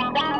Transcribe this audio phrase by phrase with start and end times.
[0.00, 0.39] down, down.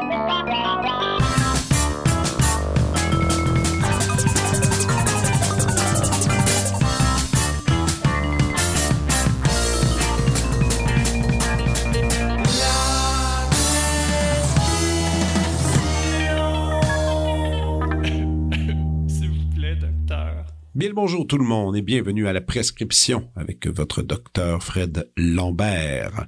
[20.81, 26.27] Bien bonjour tout le monde et bienvenue à la prescription avec votre docteur Fred Lambert.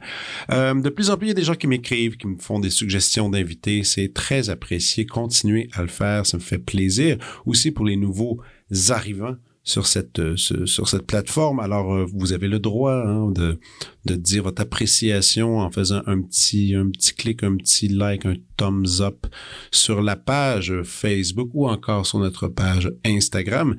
[0.50, 2.60] Euh, de plus en plus, il y a des gens qui m'écrivent, qui me font
[2.60, 3.82] des suggestions d'invités.
[3.82, 5.07] C'est très apprécié.
[5.07, 7.16] Continuez à le faire, ça me fait plaisir.
[7.46, 8.43] Aussi pour les nouveaux
[8.90, 11.58] arrivants sur cette euh, sur plateforme.
[11.58, 13.58] Alors euh, vous avez le droit hein, de
[14.04, 18.34] de dire votre appréciation en faisant un petit un petit clic, un petit like, un
[18.56, 19.26] thumbs up
[19.70, 23.76] sur la page Facebook ou encore sur notre page Instagram.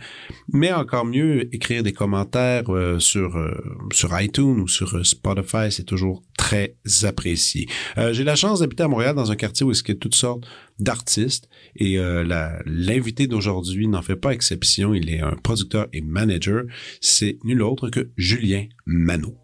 [0.52, 3.38] Mais encore mieux, écrire des commentaires euh, sur
[3.92, 7.68] sur iTunes ou sur Spotify, c'est toujours très apprécié.
[8.12, 10.46] J'ai la chance d'habiter à Montréal dans un quartier où il y a toutes sortes
[10.80, 11.98] d'artistes et
[12.66, 14.94] l'invité d'aujourd'hui n'en fait pas exception.
[14.94, 16.64] Il est un producteur et manager.
[17.02, 19.43] C'est nul autre que Julien Manot.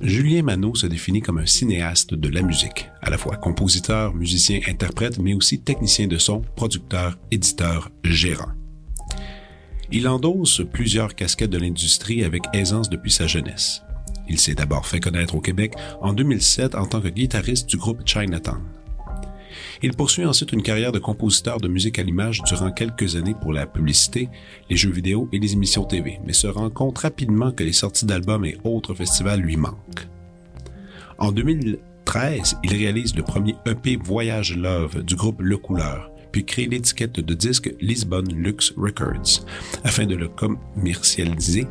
[0.00, 4.60] Julien Manot se définit comme un cinéaste de la musique, à la fois compositeur, musicien,
[4.68, 8.52] interprète, mais aussi technicien de son, producteur, éditeur, gérant.
[9.90, 13.82] Il endosse plusieurs casquettes de l'industrie avec aisance depuis sa jeunesse.
[14.28, 18.02] Il s'est d'abord fait connaître au Québec en 2007 en tant que guitariste du groupe
[18.04, 18.62] Chinatown.
[19.82, 23.52] Il poursuit ensuite une carrière de compositeur de musique à l'image durant quelques années pour
[23.52, 24.28] la publicité,
[24.68, 28.06] les jeux vidéo et les émissions TV, mais se rend compte rapidement que les sorties
[28.06, 30.08] d'albums et autres festivals lui manquent.
[31.18, 36.66] En 2013, il réalise le premier EP Voyage Love du groupe Le Couleur, puis crée
[36.66, 39.44] l'étiquette de disque Lisbon Lux Records,
[39.84, 41.66] afin de le commercialiser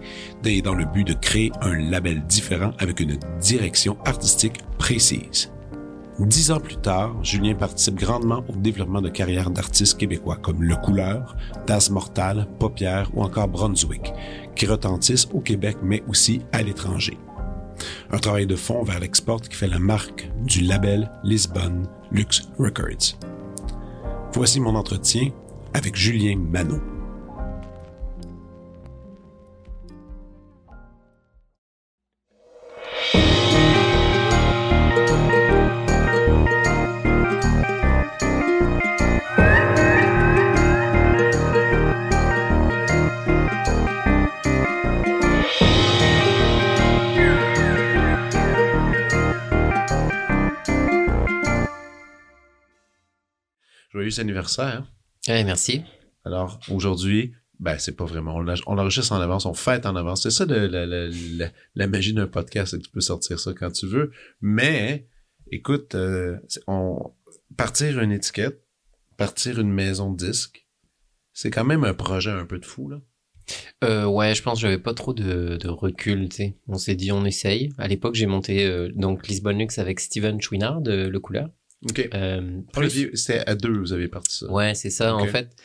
[0.63, 5.51] dans le but de créer un label différent avec une direction artistique précise.
[6.19, 10.75] Dix ans plus tard, Julien participe grandement au développement de carrières d'artistes québécois comme Le
[10.75, 11.35] Couleur,
[11.67, 14.11] Das Mortal, Paupière ou encore Brunswick,
[14.55, 17.19] qui retentissent au Québec mais aussi à l'étranger.
[18.09, 23.19] Un travail de fond vers l'export qui fait la marque du label Lisbonne Lux Records.
[24.33, 25.29] Voici mon entretien
[25.75, 26.96] avec Julien Manot.
[54.07, 54.83] Joyeux anniversaire.
[55.27, 55.81] Oui, merci.
[56.23, 58.35] Alors, aujourd'hui, ben, c'est pas vraiment.
[58.35, 60.23] On l'enregistre en avance, on fête en avance.
[60.23, 61.09] C'est ça de, la, la,
[61.75, 64.11] la, magie d'un podcast, c'est que tu peux sortir ça quand tu veux.
[64.41, 65.07] Mais,
[65.51, 66.37] écoute, euh,
[66.67, 67.13] on,
[67.57, 68.63] partir une étiquette,
[69.17, 70.67] partir une maison de disque,
[71.33, 73.01] c'est quand même un projet un peu de fou, là.
[73.83, 76.57] Euh, ouais, je pense que j'avais pas trop de, de recul, tu sais.
[76.67, 77.71] On s'est dit, on essaye.
[77.77, 81.49] À l'époque, j'ai monté euh, donc Lisbonne Lux avec Steven Chouinard de Le Couleur.
[81.85, 82.09] OK.
[82.13, 82.61] Euh,
[83.13, 84.51] C'était à deux, vous avez parti ça.
[84.51, 85.15] Ouais, c'est ça.
[85.15, 85.55] En fait,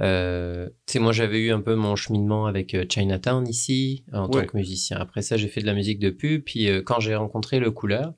[0.00, 4.28] euh, tu sais, moi, j'avais eu un peu mon cheminement avec euh, Chinatown ici, en
[4.28, 4.98] tant que musicien.
[4.98, 6.42] Après ça, j'ai fait de la musique de pub.
[6.42, 8.14] Puis euh, quand j'ai rencontré Le Couleur,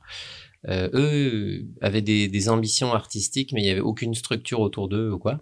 [0.68, 5.10] euh, eux avaient des, des, ambitions artistiques, mais il y avait aucune structure autour d'eux
[5.10, 5.40] ou quoi.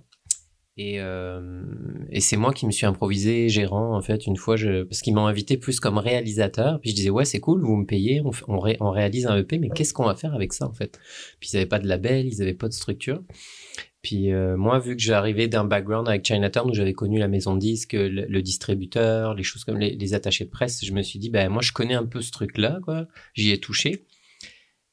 [0.79, 1.63] Et, euh,
[2.11, 5.15] et c'est moi qui me suis improvisé gérant en fait une fois je, parce qu'ils
[5.15, 6.81] m'ont invité plus comme réalisateur.
[6.81, 9.59] Puis je disais ouais c'est cool vous me payez on, on, on réalise un EP
[9.59, 10.99] mais qu'est-ce qu'on va faire avec ça en fait?
[11.41, 13.23] Puis ils avaient pas de label ils avaient pas de structure.
[14.03, 17.55] Puis euh, moi vu que j'arrivais d'un background avec Chinatown où j'avais connu la maison
[17.55, 21.01] de disque le, le distributeur les choses comme les, les, attachés de presse je me
[21.03, 23.07] suis dit ben moi je connais un peu ce truc là quoi.
[23.33, 24.05] J'y ai touché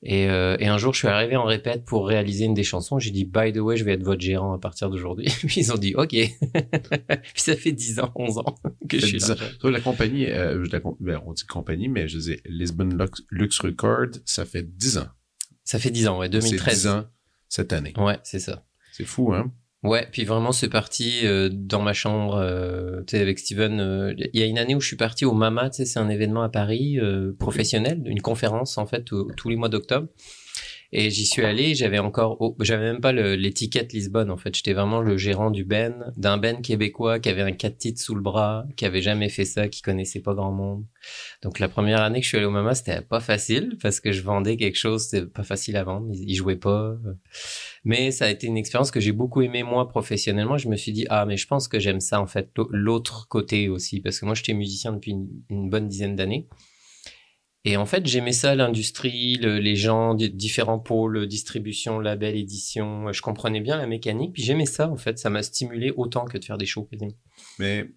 [0.06, 3.00] et, euh, et, un jour, je suis arrivé en répète pour réaliser une des chansons.
[3.00, 5.28] J'ai dit, by the way, je vais être votre gérant à partir d'aujourd'hui.
[5.48, 6.10] Puis ils ont dit, OK.
[6.12, 6.30] Puis
[7.36, 8.56] ça fait 10 ans, 11 ans
[8.90, 9.36] que je suis là.
[9.60, 13.60] Toi, la compagnie, euh, la, ben, on dit compagnie, mais je disais Lisbon Lux, Lux
[13.60, 15.08] Record, ça fait 10 ans.
[15.64, 16.74] Ça fait 10 ans, ouais, 2013.
[16.74, 17.06] 10 ans
[17.48, 17.94] cette année.
[17.98, 18.66] Ouais, c'est ça.
[18.92, 19.54] C'est fou, hein?
[19.84, 23.82] Ouais, puis vraiment c'est parti euh, dans ma chambre, euh, tu sais avec Steven.
[23.82, 26.00] Euh, il y a une année où je suis parti au Mama, tu sais c'est
[26.00, 30.08] un événement à Paris euh, professionnel, une conférence en fait tous les mois d'octobre.
[30.96, 34.56] Et j'y suis allé, j'avais encore, j'avais même pas l'étiquette Lisbonne en fait.
[34.56, 38.14] J'étais vraiment le gérant du Ben, d'un Ben québécois qui avait un quatre titres sous
[38.14, 40.86] le bras, qui avait jamais fait ça, qui connaissait pas grand monde.
[41.42, 44.12] Donc la première année que je suis allé au Mama, c'était pas facile parce que
[44.12, 46.96] je vendais quelque chose, c'était pas facile à vendre, ils, jouaient pas.
[47.84, 50.60] Mais ça a été une expérience que j'ai beaucoup aimé moi professionnellement.
[50.60, 53.68] Je me suis dit ah mais je pense que j'aime ça en fait l'autre côté
[53.68, 55.16] aussi parce que moi j'étais musicien depuis
[55.50, 56.48] une bonne dizaine d'années.
[57.66, 63.12] Et en fait, j'aimais ça, l'industrie, les gens, différents pôles, distribution, label, édition.
[63.14, 65.18] Je comprenais bien la mécanique, puis j'aimais ça, en fait.
[65.18, 67.14] Ça m'a stimulé autant que de faire des shows, quasiment.
[67.60, 67.90] Mais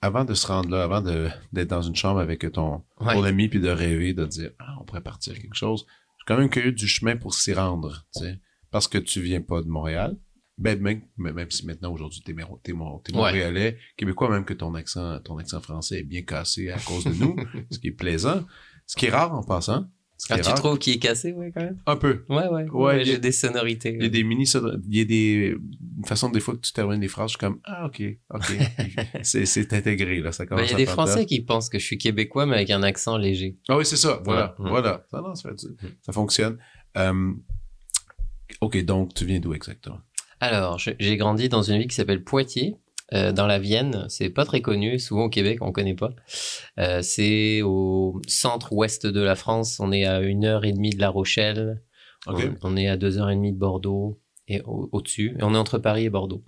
[0.00, 3.70] avant de se rendre là, avant d'être dans une chambre avec ton, ami, puis de
[3.70, 7.16] rêver, de dire, ah, on pourrait partir quelque chose, suis quand même curieux du chemin
[7.16, 8.38] pour s'y rendre, tu sais.
[8.70, 10.16] Parce que tu viens pas de Montréal.
[10.58, 15.38] Ben, même, même si maintenant, aujourd'hui, t'es, es, Montréalais, Québécois, même que ton accent, ton
[15.38, 17.36] accent français est bien cassé à cause de nous,
[17.70, 18.44] ce qui est plaisant.
[18.88, 19.84] Ce qui est rare en passant.
[20.30, 21.78] Ah, tu trouves qu'il est cassé, ouais, quand même?
[21.86, 22.24] Un peu.
[22.28, 22.68] Ouais, ouais.
[22.70, 23.94] ouais, j'ai des sonorités.
[23.94, 24.50] Il y a des mini
[24.88, 25.56] Il y a des
[26.04, 28.02] façons, des fois, que tu termines des phrases, je suis comme, ah, ok,
[28.34, 28.52] ok.
[29.22, 30.32] c'est intégré, là.
[30.32, 32.56] Ça commence ben, Il y a des Français qui pensent que je suis québécois, mais
[32.56, 33.58] avec un accent léger.
[33.68, 34.20] Ah oui, c'est ça.
[34.24, 34.56] Voilà.
[34.58, 35.04] Voilà.
[35.10, 35.50] Ça, non, ça,
[36.02, 36.58] ça fonctionne.
[36.96, 37.32] Euh,
[38.60, 39.98] ok, donc, tu viens d'où exactement?
[40.40, 42.76] Alors, j'ai grandi dans une ville qui s'appelle Poitiers.
[43.14, 44.04] Euh, dans la Vienne.
[44.10, 46.10] C'est pas très connu, souvent au Québec on connaît pas.
[46.78, 49.80] Euh, c'est au centre-ouest de la France.
[49.80, 51.82] On est à une heure et demie de La Rochelle.
[52.26, 55.36] On, est à deux heures et demie de Bordeaux et au-dessus.
[55.38, 56.44] et on est entre Paris et Bordeaux.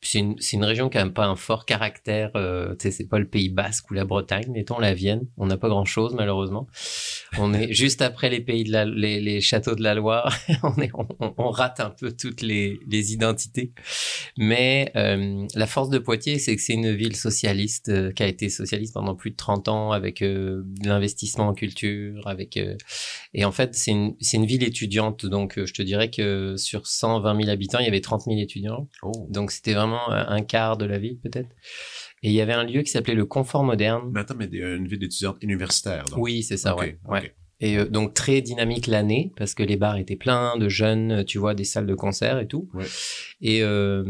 [0.00, 2.30] C'est une, une, région qui n'a pas un fort caractère.
[2.36, 5.26] Euh, tu sais, c'est pas le Pays Basque ou la Bretagne, mettons la Vienne.
[5.36, 6.66] On n'a pas grand chose malheureusement.
[7.38, 10.36] On est juste après les pays de la, les, les châteaux de la Loire.
[10.62, 13.72] on, est, on, on, rate un peu toutes les, les identités.
[14.38, 18.26] Mais euh, la force de Poitiers, c'est que c'est une ville socialiste euh, qui a
[18.26, 22.76] été socialiste pendant plus de 30 ans avec euh, l'investissement en culture, avec euh,
[23.34, 25.26] et en fait c'est une c'est une ville étudiante.
[25.26, 28.88] Donc je te dirais que sur 120 000 habitants, il y avait 30 000 étudiants.
[29.02, 29.12] Oh.
[29.30, 31.48] Donc c'était vraiment un quart de la ville peut-être.
[32.22, 34.10] Et il y avait un lieu qui s'appelait le Confort Moderne.
[34.12, 36.04] Mais attends, mais une ville d'étudiants universitaire.
[36.04, 36.18] Donc.
[36.18, 36.98] Oui, c'est ça, ouais.
[37.08, 37.34] ouais.
[37.60, 41.38] Et euh, donc très dynamique l'année parce que les bars étaient pleins de jeunes, tu
[41.38, 42.68] vois, des salles de concert et tout.
[42.74, 42.84] Ouais.
[43.44, 44.04] Euh,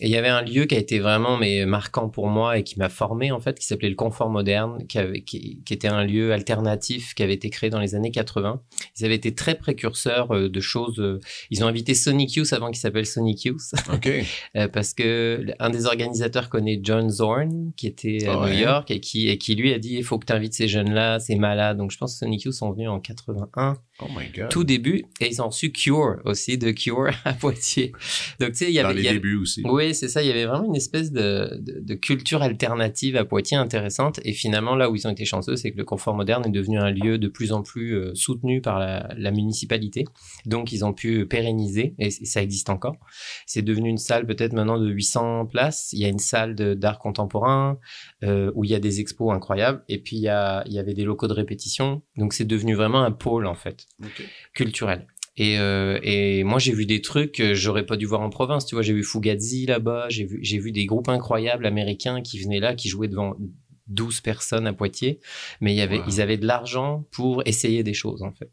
[0.00, 2.62] et il y avait un lieu qui a été vraiment mais marquant pour moi et
[2.62, 5.88] qui m'a formé en fait, qui s'appelait le Confort Moderne, qui, avait, qui, qui, était
[5.88, 8.60] un lieu alternatif qui avait été créé dans les années 80.
[8.98, 11.02] Ils avaient été très précurseurs euh, de choses.
[11.50, 13.72] ils ont invité Sonic Youth avant qu'il s'appelle Sonic Youth.
[13.92, 14.08] Ok.
[14.72, 19.28] parce que un des organisateurs connaît John Zorn qui était à New York et qui
[19.28, 21.76] et qui lui a dit il faut que tu invites ces jeunes là, c'est malade.
[21.78, 23.76] Donc je pense que Sonic Youth sont venus en 81.
[24.00, 24.50] Oh my God.
[24.50, 25.04] Tout début.
[25.20, 27.92] Et ils ont su Cure aussi, de Cure à Poitiers.
[28.40, 28.94] Donc, tu sais, il y avait.
[28.94, 29.62] Dans les débuts aussi.
[29.64, 30.22] Oui, c'est ça.
[30.22, 34.20] Il y avait vraiment une espèce de, de, culture alternative à Poitiers intéressante.
[34.24, 36.78] Et finalement, là où ils ont été chanceux, c'est que le confort moderne est devenu
[36.78, 40.04] un lieu de plus en plus euh, soutenu par la, la, municipalité.
[40.44, 42.96] Donc, ils ont pu pérenniser, et, ça existe encore.
[43.46, 45.90] C'est devenu une salle peut-être maintenant de 800 places.
[45.92, 47.78] Il y a une salle d'art contemporain
[48.24, 49.82] euh, où il y a des expos incroyables.
[49.88, 52.02] Et puis, il y, a, il y avait des locaux de répétition.
[52.16, 53.85] Donc, c'est devenu vraiment un pôle, en fait,
[54.54, 55.06] culturel.
[55.36, 58.64] Et, euh, et moi, j'ai vu des trucs que j'aurais pas dû voir en province.
[58.64, 62.38] Tu vois, j'ai vu Fugazi là-bas, j'ai vu, j'ai vu des groupes incroyables américains qui
[62.38, 63.36] venaient là, qui jouaient devant
[63.88, 65.20] 12 personnes à Poitiers,
[65.60, 68.50] mais il y avait, ils avaient de l'argent pour essayer des choses, en fait.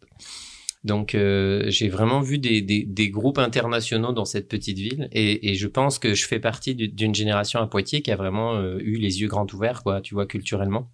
[0.84, 5.50] Donc, euh, j'ai vraiment vu des, des, des, groupes internationaux dans cette petite ville, et,
[5.50, 8.78] et je pense que je fais partie d'une génération à Poitiers qui a vraiment euh,
[8.80, 10.92] eu les yeux grands ouverts, quoi, tu vois, culturellement.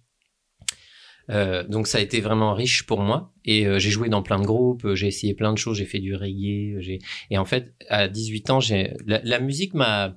[1.30, 4.40] Euh, donc ça a été vraiment riche pour moi et euh, j'ai joué dans plein
[4.40, 6.98] de groupes, j'ai essayé plein de choses, j'ai fait du reggae, j'ai
[7.30, 10.16] et en fait à 18 ans, j'ai la, la, musique m'a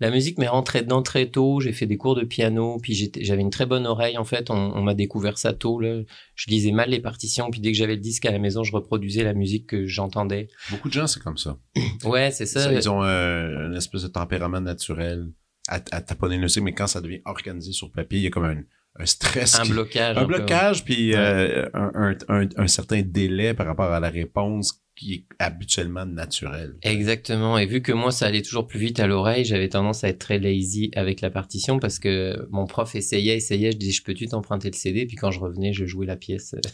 [0.00, 3.42] la musique m'est rentrée dedans très tôt, j'ai fait des cours de piano, puis j'avais
[3.42, 6.02] une très bonne oreille en fait, on, on m'a découvert ça tôt là.
[6.34, 8.72] Je lisais mal les partitions, puis dès que j'avais le disque à la maison, je
[8.72, 10.48] reproduisais la musique que j'entendais.
[10.70, 11.58] Beaucoup de gens c'est comme ça.
[12.04, 12.72] ouais, c'est ça.
[12.72, 15.28] Ils ont euh, une espèce de tempérament naturel
[15.68, 18.30] à, à taponner le musique, mais quand ça devient organisé sur papier, il y a
[18.30, 18.62] comme un
[18.98, 19.58] un stress.
[19.58, 20.16] Un blocage.
[20.16, 25.14] Un, blocage, puis euh, un, un, un, certain délai par rapport à la réponse qui
[25.14, 26.76] est habituellement naturel.
[26.82, 27.58] Exactement.
[27.58, 30.20] Et vu que moi, ça allait toujours plus vite à l'oreille, j'avais tendance à être
[30.20, 33.72] très lazy avec la partition parce que mon prof essayait, essayait.
[33.72, 35.06] Je disais, je peux-tu t'emprunter le CD?
[35.06, 36.54] Puis quand je revenais, je jouais la pièce.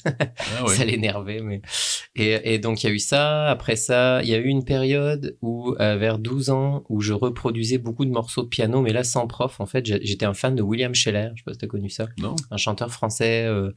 [0.62, 1.40] Ah ça l'énervait.
[1.40, 1.62] Mais...
[2.16, 3.48] Et, et donc, il y a eu ça.
[3.48, 7.12] Après ça, il y a eu une période où, euh, vers 12 ans, où je
[7.12, 9.60] reproduisais beaucoup de morceaux de piano, mais là, sans prof.
[9.60, 11.30] En fait, j'étais un fan de William Scheller.
[11.34, 12.08] Je sais pas si t'as connu ça.
[12.18, 12.36] Non.
[12.50, 13.44] Un chanteur français.
[13.46, 13.70] Euh,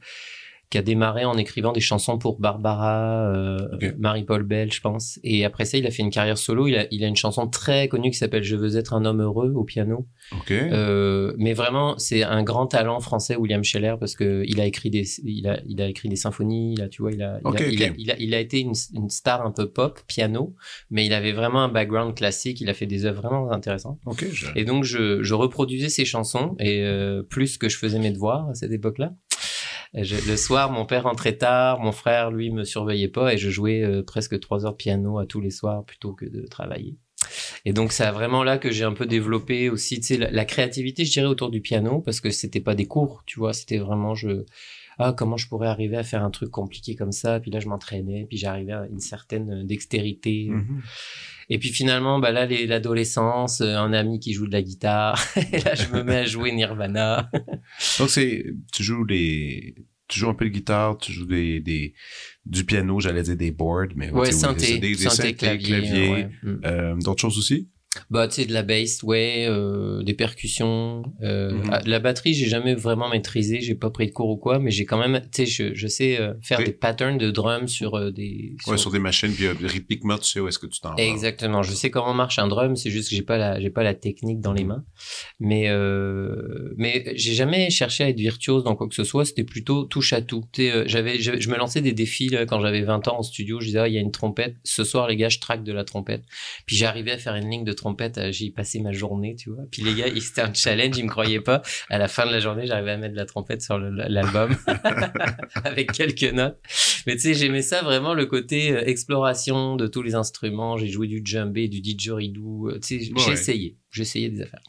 [0.70, 5.18] qui a démarré en écrivant des chansons pour Barbara, euh, Marie-Paul Bell, je pense.
[5.22, 6.66] Et après ça, il a fait une carrière solo.
[6.66, 9.20] Il a, il a une chanson très connue qui s'appelle Je veux être un homme
[9.20, 10.06] heureux au piano.
[10.40, 10.68] Okay.
[10.72, 14.90] Euh, mais vraiment, c'est un grand talent français, William Scheller, parce que il a écrit
[14.90, 16.74] des, il a, il a écrit des symphonies.
[16.76, 17.94] Il a, tu vois, il a, okay, il, a, okay.
[17.98, 20.54] il, a, il, a, été une, une, star un peu pop, piano,
[20.90, 22.60] mais il avait vraiment un background classique.
[22.60, 23.98] Il a fait des œuvres vraiment intéressantes.
[24.18, 24.46] Je...
[24.56, 28.48] Et donc, je, je reproduisais ses chansons et euh, plus que je faisais mes devoirs
[28.48, 29.14] à cette époque-là
[29.94, 33.82] le soir, mon père rentrait tard, mon frère, lui, me surveillait pas et je jouais
[33.82, 36.98] euh, presque trois heures de piano à tous les soirs plutôt que de travailler.
[37.64, 40.44] Et donc c'est vraiment là que j'ai un peu développé aussi, tu sais, la, la,
[40.44, 43.78] créativité, je dirais, autour du piano parce que c'était pas des cours, tu vois, c'était
[43.78, 44.44] vraiment je
[44.98, 47.40] ah comment je pourrais arriver à faire un truc compliqué comme ça.
[47.40, 50.48] Puis là je m'entraînais, puis j'arrivais à une certaine dextérité.
[50.50, 50.82] Mhm.
[51.50, 55.58] Et puis finalement, bah là, l'adolescence, euh, un ami qui joue de la guitare, et
[55.58, 57.30] là, je me mets à jouer Nirvana.
[57.98, 59.74] Donc c'est, tu joues des,
[60.08, 61.94] tu joues un peu de guitare, tu joues des, des
[62.44, 66.30] du piano, j'allais dire des boards, mais ouais, c'est des, des synthés, clavier, ouais.
[66.42, 66.60] Mm.
[66.64, 67.68] euh, d'autres choses aussi?
[68.10, 71.02] Bah, tu sais, de la bass, ouais, euh, des percussions.
[71.22, 71.70] Euh, Mhm.
[71.72, 74.70] ah, La batterie, j'ai jamais vraiment maîtrisé, j'ai pas pris de cours ou quoi, mais
[74.70, 76.64] j'ai quand même, tu sais, je, je sais euh, faire Oui.
[76.66, 78.56] des patterns de drum sur euh, des.
[78.66, 81.02] Ouais, sur des machines, puis rythmiquement, tu sais où est-ce que tu t'en vas.
[81.02, 81.62] Exactement.
[81.62, 83.94] Je sais comment marche un drum, c'est juste que j'ai pas la, j'ai pas la
[83.94, 84.84] technique dans les mains.
[85.40, 85.68] Mais,
[86.76, 89.24] mais j'ai jamais cherché à être virtuose dans quoi que ce soit.
[89.24, 90.44] C'était plutôt touche à tout.
[90.52, 93.60] Tu sais, j'avais, je, me lançais des défis là, quand j'avais 20 ans en studio.
[93.60, 94.56] Je disais, ah, il y a une trompette.
[94.64, 96.24] Ce soir, les gars, je traque de la trompette.
[96.66, 97.83] Puis j'arrivais à faire une ligne de trompette.
[98.18, 99.64] Euh, J'y passais ma journée, tu vois.
[99.70, 100.96] Puis les gars, c'était un challenge.
[100.98, 101.62] Ils me croyaient pas.
[101.90, 104.54] À la fin de la journée, j'arrivais à mettre de la trompette sur l'album
[105.64, 106.58] avec quelques notes.
[107.06, 110.76] Mais tu sais, j'aimais ça vraiment le côté euh, exploration de tous les instruments.
[110.76, 112.68] J'ai joué du djembé, du didgeridoo.
[112.70, 113.20] euh, Tu sais, Ouais.
[113.26, 113.76] j'ai essayé.
[114.02, 114.60] Essayé des affaires.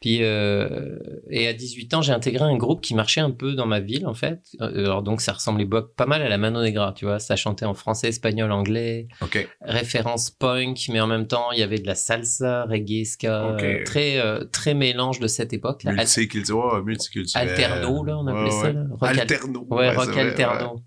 [0.00, 0.98] Puis euh,
[1.30, 4.06] et à 18 ans, j'ai intégré un groupe qui marchait un peu dans ma ville
[4.06, 4.40] en fait.
[4.60, 7.18] Euh, Alors donc ça ressemblait pas mal à la Mano Negra, tu vois.
[7.18, 9.48] Ça chantait en français, espagnol, anglais, OK.
[9.62, 13.62] référence punk, mais en même temps il y avait de la salsa, reggae, ska, Ok.
[13.62, 15.82] euh, très euh, très mélange de cette époque.
[15.84, 15.92] là.
[15.92, 17.48] Multiculturel, multiculturel.
[17.48, 18.72] Alterno là, on appelait Ouais, ça.
[18.72, 18.84] Là.
[18.90, 19.66] Rock al- Alterno.
[19.70, 20.82] Ouais, rock vrai, alterno.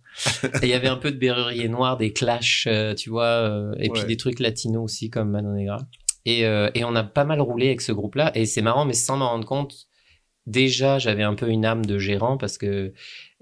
[0.61, 3.89] Et il y avait un peu de Berrurier Noir, des Clash, euh, tu vois, et
[3.89, 5.77] puis des trucs latinos aussi comme Mano Negra.
[6.29, 8.31] Et, euh, et on a pas mal roulé avec ce groupe-là.
[8.35, 9.87] Et c'est marrant, mais sans m'en rendre compte,
[10.47, 12.93] déjà j'avais un peu une âme de gérant parce que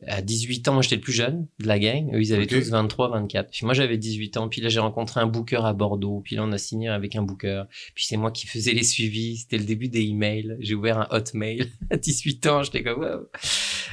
[0.06, 2.14] à 18 ans, moi j'étais le plus jeune de la gang.
[2.14, 3.50] Eux, ils avaient tous 23, 24.
[3.50, 4.48] Puis moi j'avais 18 ans.
[4.48, 6.22] Puis là j'ai rencontré un booker à Bordeaux.
[6.24, 7.64] Puis là on a signé avec un booker.
[7.96, 9.38] Puis c'est moi qui faisais les suivis.
[9.38, 10.56] C'était le début des emails.
[10.60, 12.64] J'ai ouvert un hotmail à 18 ans.
[12.64, 13.28] J'étais comme wow.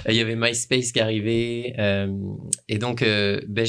[0.08, 1.75] Il y avait MySpace qui arrivait.
[1.78, 2.14] euh,
[2.68, 3.66] et donc, euh, ben,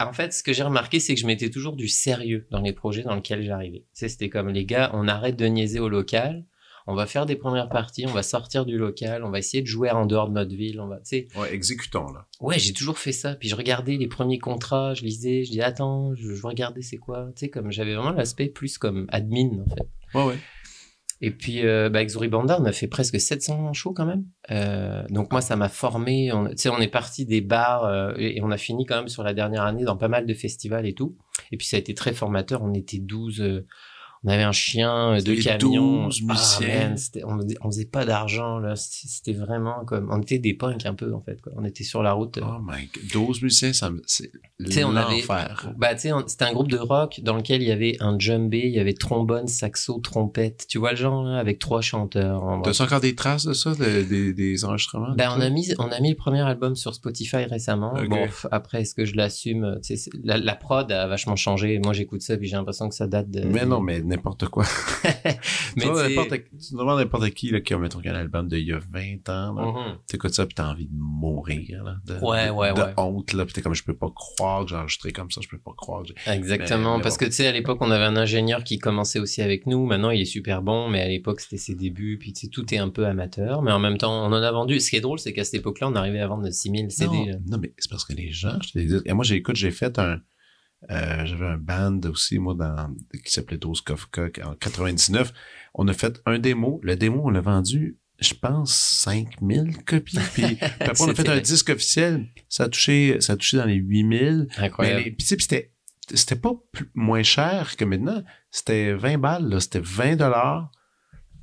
[0.00, 2.72] en fait, ce que j'ai remarqué, c'est que je mettais toujours du sérieux dans les
[2.72, 3.80] projets dans lesquels j'arrivais.
[3.80, 6.44] Tu sais, c'était comme les gars, on arrête de niaiser au local.
[6.86, 9.66] On va faire des premières parties, on va sortir du local, on va essayer de
[9.66, 11.28] jouer en dehors de notre ville, on va, tu sais.
[11.36, 12.26] Ouais, exécutons, là.
[12.40, 13.34] Ouais, j'ai toujours fait ça.
[13.34, 16.96] Puis je regardais les premiers contrats, je lisais, je dis attends, je, je regardais c'est
[16.98, 17.26] quoi.
[17.34, 19.88] Tu sais, comme j'avais vraiment l'aspect plus comme admin en fait.
[20.14, 20.38] Ouais, ouais.
[21.22, 24.26] Et puis, euh, bah, avec on a fait presque 700 shows quand même.
[24.50, 26.30] Euh, donc moi, ça m'a formé.
[26.32, 28.96] On- Tu sais, on est parti des bars euh, et, et on a fini quand
[28.96, 31.16] même sur la dernière année dans pas mal de festivals et tout.
[31.52, 32.62] Et puis ça a été très formateur.
[32.62, 33.64] On était 12.
[34.24, 36.04] Euh, on avait un chien, euh, deux camions.
[36.08, 38.74] 12 Ah, man, on, faisait- on faisait pas d'argent là.
[38.76, 41.40] C'était vraiment comme, on était des punks un peu en fait.
[41.40, 41.52] Quoi.
[41.56, 42.38] On était sur la route.
[42.38, 43.04] euh, Oh my god.
[43.12, 45.72] 12 musiciens, ça me, c'est l'enfer.
[45.76, 48.62] Bah, tu sais, c'était un groupe de rock dans lequel il y avait un djembé,
[48.64, 50.66] il y avait trombone, saxo, trompette.
[50.68, 52.42] Tu vois le genre, là, avec trois chanteurs.
[52.64, 55.14] T'as encore des traces de ça, de- des, des enregistrements?
[55.14, 57.94] De on a mis, on a mis le premier album sur Spotify récemment.
[58.08, 59.78] Bon, après, est-ce que je l'assume?
[59.82, 61.78] C'est- la, la prod a vachement changé.
[61.82, 63.40] Moi, j'écoute ça, puis j'ai l'impression que ça date de...
[63.44, 64.64] Mais non, mais n'importe quoi.
[65.76, 65.88] mais tu,
[66.48, 69.28] tu tu demandes n'importe qui, là, qui a, mettons, un album d'il y a 20
[69.28, 69.66] ans, là.
[69.66, 69.98] Mhm.
[70.06, 71.96] T'écoutes ça, pis t'as envie de mourir, là.
[72.06, 72.94] De, Ouais, de- ouais, de ouais.
[72.96, 73.44] honte, là.
[73.46, 75.72] Pis t'es comme, je peux pas croire que j'ai enregistré comme ça, je peux pas
[75.76, 76.32] croire que j'ai...
[76.32, 77.24] Exactement, Mais- mais parce bon.
[77.26, 79.84] que tu sais, à l'époque, on avait un ingénieur qui commençait aussi avec nous.
[79.86, 82.18] Maintenant, il est super bon, mais à l'époque, c'était ses débuts.
[82.18, 84.52] Puis tu sais, tout est un peu amateur, mais en même temps, on en a
[84.52, 84.80] vendu.
[84.80, 87.06] Ce qui est drôle, c'est qu'à cette époque-là, on arrivait à vendre 6000 CD.
[87.16, 87.32] non, là.
[87.50, 89.70] non, mais c'est parce que les gens, je te dis, et moi, j'ai, écoute, j'ai
[89.70, 90.20] fait un,
[90.90, 95.32] euh, j'avais un band aussi, moi, dans, qui s'appelait Dose Kafka, en 99.
[95.74, 96.80] On a fait un démo.
[96.82, 100.18] Le démo, on l'a vendu, je pense, 5000 copies.
[100.34, 102.26] Puis, après, on a fait un disque officiel.
[102.48, 104.46] Ça a touché, ça a touché dans les 8000.
[104.58, 105.02] Mais Incroyable.
[105.16, 105.72] puis, c'était,
[106.14, 108.22] c'était pas plus- moins cher que maintenant.
[108.50, 109.60] C'était 20 balles, là.
[109.60, 110.70] C'était 20 dollars.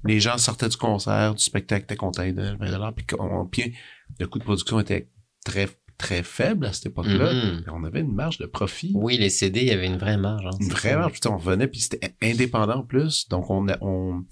[0.05, 2.93] Les gens sortaient du concert, du spectacle, étaient contents de 20 dollars.
[2.95, 3.75] Puis, on- puis
[4.19, 5.09] le coût de production était
[5.45, 7.29] très, très faible à cette époque-là.
[7.61, 8.91] Puis On avait une marge de profit.
[8.95, 10.45] Oui, les CD, il y avait une vraie marge.
[10.45, 10.57] hein.
[10.59, 11.19] Une vraie marge.
[11.19, 13.27] Puis, on revenait, puis c'était indépendant en plus.
[13.29, 14.23] Donc, on, on,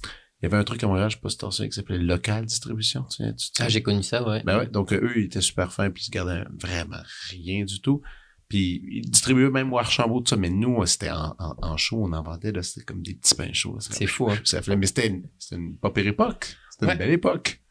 [0.41, 1.97] il y avait un truc à Montréal, je sais pas si t'en souviens, qui s'appelait
[1.99, 3.03] Local Distribution.
[3.03, 4.41] Tu, tu Ah, j'ai connu ça, ouais.
[4.43, 7.63] ben ouais, donc euh, eux, ils étaient super fins, puis ils se gardaient vraiment rien
[7.63, 8.01] du tout.
[8.49, 12.03] Puis ils distribuaient même au Archambault, tout ça, mais nous, c'était en, en, en show,
[12.03, 13.77] on en vendait, là, c'était comme des petits pains chauds.
[13.79, 14.39] C'est fou, hein.
[14.43, 16.57] Ça mais c'était une, une pas pire époque.
[16.71, 16.93] C'était Ouais.
[16.93, 17.61] une belle époque.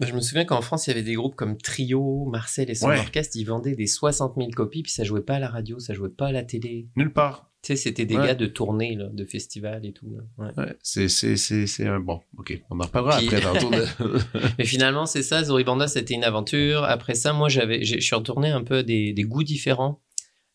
[0.00, 2.88] Je me souviens qu'en France, il y avait des groupes comme Trio, Marcel et son
[2.88, 2.98] Ouais.
[2.98, 5.94] orchestre, ils vendaient des 60 000 copies, puis ça jouait pas à la radio, ça
[5.94, 6.88] jouait pas à la télé.
[6.96, 7.50] Nulle part.
[7.62, 8.26] Tu sais, c'était des Ouais.
[8.28, 10.06] gars de tournée, là, de festivals et tout.
[10.38, 10.48] Ouais.
[10.56, 12.20] Ouais, c'est, c'est, c'est, c'est un bon.
[12.38, 12.62] OK.
[12.70, 14.18] On en reparlera Puis- après de...
[14.58, 16.84] Mais finalement, c'est ça, Zoribanda, c'était une aventure.
[16.84, 20.00] Après ça, moi, j'avais, je suis retourné un peu à des, des goûts différents.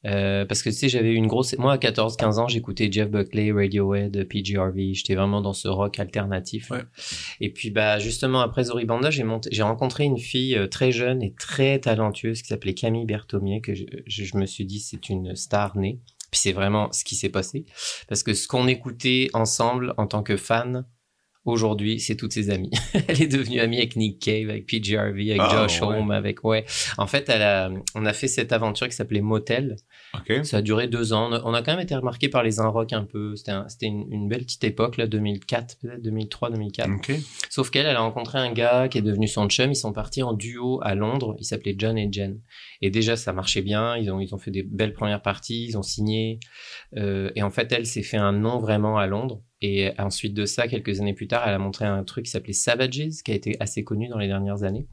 [0.06, 1.56] Euh, parce que tu sais, j'avais eu une grosse.
[1.58, 4.94] Moi, à 14-15 ans, j'écoutais Jeff Buckley, Radiohead, PGRV.
[4.94, 6.72] J'étais vraiment dans ce rock alternatif.
[7.40, 9.50] Et puis, bah, justement, après Zoribanda, j'ai monté...
[9.52, 13.76] j'ai rencontré une fille euh, très jeune et très talentueuse qui s'appelait Camille Berthomier, que
[13.76, 16.00] je, je, me suis dit, c'est une star née.
[16.32, 17.66] Puis c'est vraiment ce qui s'est passé.
[18.08, 20.84] Parce que ce qu'on écoutait ensemble en tant que fans,
[21.44, 22.70] Aujourd'hui, c'est toutes ses amies.
[23.08, 26.44] elle est devenue amie avec Nick Cave, avec PJ Harvey, avec ah, Josh Home, avec
[26.44, 26.66] ouais.
[27.00, 29.76] En fait, elle a, on a fait cette aventure qui s'appelait Motel.
[30.20, 30.44] Okay.
[30.44, 31.32] Ça a duré deux ans.
[31.44, 33.36] On a, quand même été remarqué par les rock un peu.
[33.36, 36.92] C'était c'était une, une, belle petite époque là, 2004 peut-être, 2003, 2004.
[36.98, 37.20] Okay.
[37.50, 39.72] Sauf qu'elle, elle a rencontré un gars qui est devenu son chum.
[39.72, 41.36] Ils sont partis en duo à Londres.
[41.40, 42.40] Il s'appelait John et Jen.
[42.84, 43.98] Et déjà, ça marchait bien.
[43.98, 45.66] Ils ont, ils ont fait des belles premières parties.
[45.66, 46.40] Ils ont signé.
[46.98, 49.42] Euh, et en fait, elle s'est fait un nom vraiment à Londres.
[49.62, 52.54] Et ensuite de ça, quelques années plus tard, elle a montré un truc qui s'appelait
[52.54, 54.88] Savages, qui a été assez connu dans les dernières années.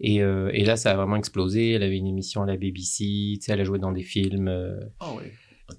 [0.00, 1.72] Et, euh, et, là, ça a vraiment explosé.
[1.72, 3.04] Elle avait une émission à la BBC,
[3.34, 4.48] tu sais, elle a joué dans des films.
[4.48, 5.24] Euh, oh oui.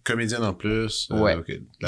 [0.04, 1.10] Comédienne en plus.
[1.12, 1.36] Euh, ouais.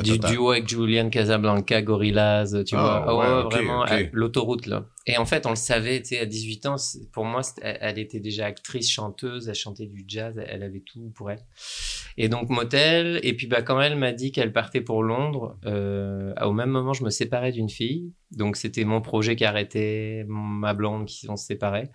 [0.04, 3.06] du duo avec Julian Casablanca, Gorillaz, tu vois.
[3.08, 4.86] Oh, ouais, vraiment, l'autoroute, là.
[5.06, 6.76] Et en fait, on le savait, tu sais, à 18 ans,
[7.12, 11.30] pour moi, elle, était déjà actrice, chanteuse, elle chantait du jazz, elle avait tout pour
[11.30, 11.46] elle.
[12.18, 13.20] Et donc, motel.
[13.24, 16.94] Et puis, bah, quand elle m'a dit qu'elle partait pour Londres, euh, au même moment,
[16.94, 18.14] je me séparais d'une fille.
[18.32, 21.92] Donc, c'était mon projet qui arrêtait, ma blonde qui s'en séparait.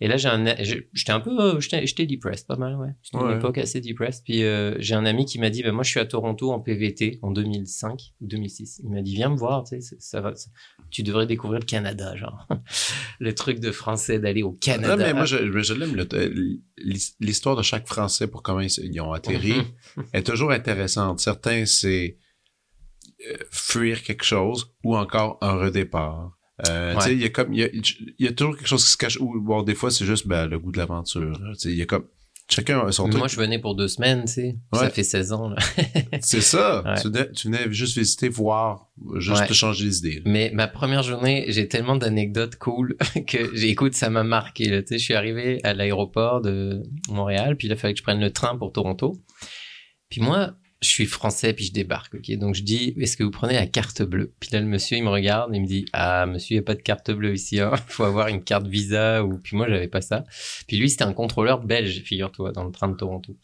[0.00, 0.44] Et là, j'ai un,
[0.92, 2.94] j'étais un peu, j'étais depressed, pas mal, ouais.
[3.02, 4.22] C'était une époque assez depressed.
[4.24, 6.60] Puis, euh, j'ai un ami qui m'a dit, bah, moi, je suis à Toronto en
[6.60, 8.82] PVT en 2005 ou 2006.
[8.84, 10.32] Il m'a dit, viens me voir, tu sais, ça va,
[10.90, 12.46] tu devrais découvrir le Canada, genre.
[13.20, 14.96] le truc de français d'aller au Canada.
[14.96, 15.96] Non, mais moi, je, je l'aime,
[17.20, 19.54] l'histoire de chaque français pour comment ils, ont atterri
[19.96, 20.04] mhm.
[20.12, 21.20] est toujours intéressante.
[21.20, 22.18] Certains, c'est
[23.28, 26.32] euh, fuir quelque chose ou encore un redépart.
[26.68, 27.82] Euh, il y a comme il
[28.18, 30.46] y a, toujours quelque chose qui se cache ou bon des fois c'est juste ben,
[30.46, 32.06] le goût de l'aventure il y a comme
[32.48, 34.56] Chacun a son Moi, je venais pour deux semaines, tu sais.
[34.72, 35.54] Ça fait 16 ans,
[36.20, 36.84] c'est ça.
[37.00, 40.22] Tu, venais, juste visiter, voir, juste te changer les idées.
[40.26, 42.96] Mais ma première journée, j'ai tellement d'anecdotes cool
[43.26, 47.68] que, j'écoute, ça m'a marqué, Tu sais, je suis arrivé à l'aéroport de Montréal, puis
[47.68, 49.22] il a fallu que je prenne le train pour Toronto.
[50.10, 52.36] Puis moi, je suis français puis je débarque, ok.
[52.38, 54.34] Donc je dis, est-ce que vous prenez la carte bleue?
[54.40, 56.60] Puis là le monsieur il me regarde et il me dit, ah monsieur il y
[56.60, 57.72] a pas de carte bleue ici, hein.
[57.88, 60.24] faut avoir une carte Visa ou puis moi j'avais pas ça.
[60.66, 63.36] Puis lui c'était un contrôleur belge, figure-toi, dans le train de Toronto.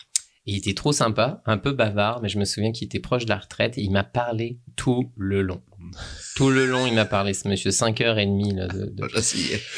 [0.46, 3.24] Et il était trop sympa, un peu bavard, mais je me souviens qu'il était proche
[3.24, 5.62] de la retraite et il m'a parlé tout le long.
[6.36, 8.54] tout le long, il m'a parlé, ce monsieur, 5h30.
[8.54, 9.08] Là, de, de...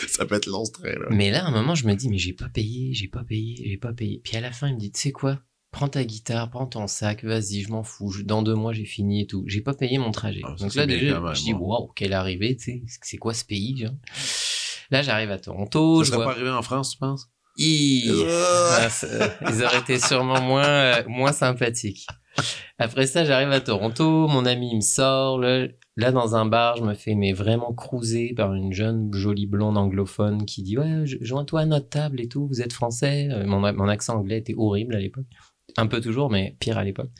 [0.09, 1.09] Ça peut être long, là.
[1.11, 3.61] Mais là, à un moment, je me dis, mais j'ai pas payé, j'ai pas payé,
[3.67, 4.21] j'ai pas payé.
[4.23, 5.41] Puis à la fin, il me dit, tu sais quoi?
[5.71, 8.13] Prends ta guitare, prends ton sac, vas-y, je m'en fous.
[8.25, 9.45] Dans deux mois, j'ai fini et tout.
[9.47, 10.43] J'ai pas payé mon trajet.
[10.45, 12.83] Ah, Donc là, déjà, je dis, waouh, quelle arrivée, tu sais.
[13.03, 13.87] C'est quoi ce pays,
[14.91, 16.03] Là, j'arrive à Toronto.
[16.03, 17.29] Ça je serait pas arrivé en France, tu penses?
[17.63, 18.89] Ah,
[19.51, 22.07] ils auraient été sûrement moins, euh, moins sympathiques.
[22.79, 24.27] Après ça, j'arrive à Toronto.
[24.29, 25.67] Mon ami, il me sort, là.
[25.97, 29.77] Là, dans un bar, je me fais mais vraiment cruiser par une jeune jolie blonde
[29.77, 32.47] anglophone qui dit ouais, joins-toi à notre table et tout.
[32.47, 33.29] Vous êtes français.
[33.31, 35.27] Euh, mon, mon accent anglais était horrible à l'époque
[35.77, 37.11] un peu toujours, mais pire à l'époque.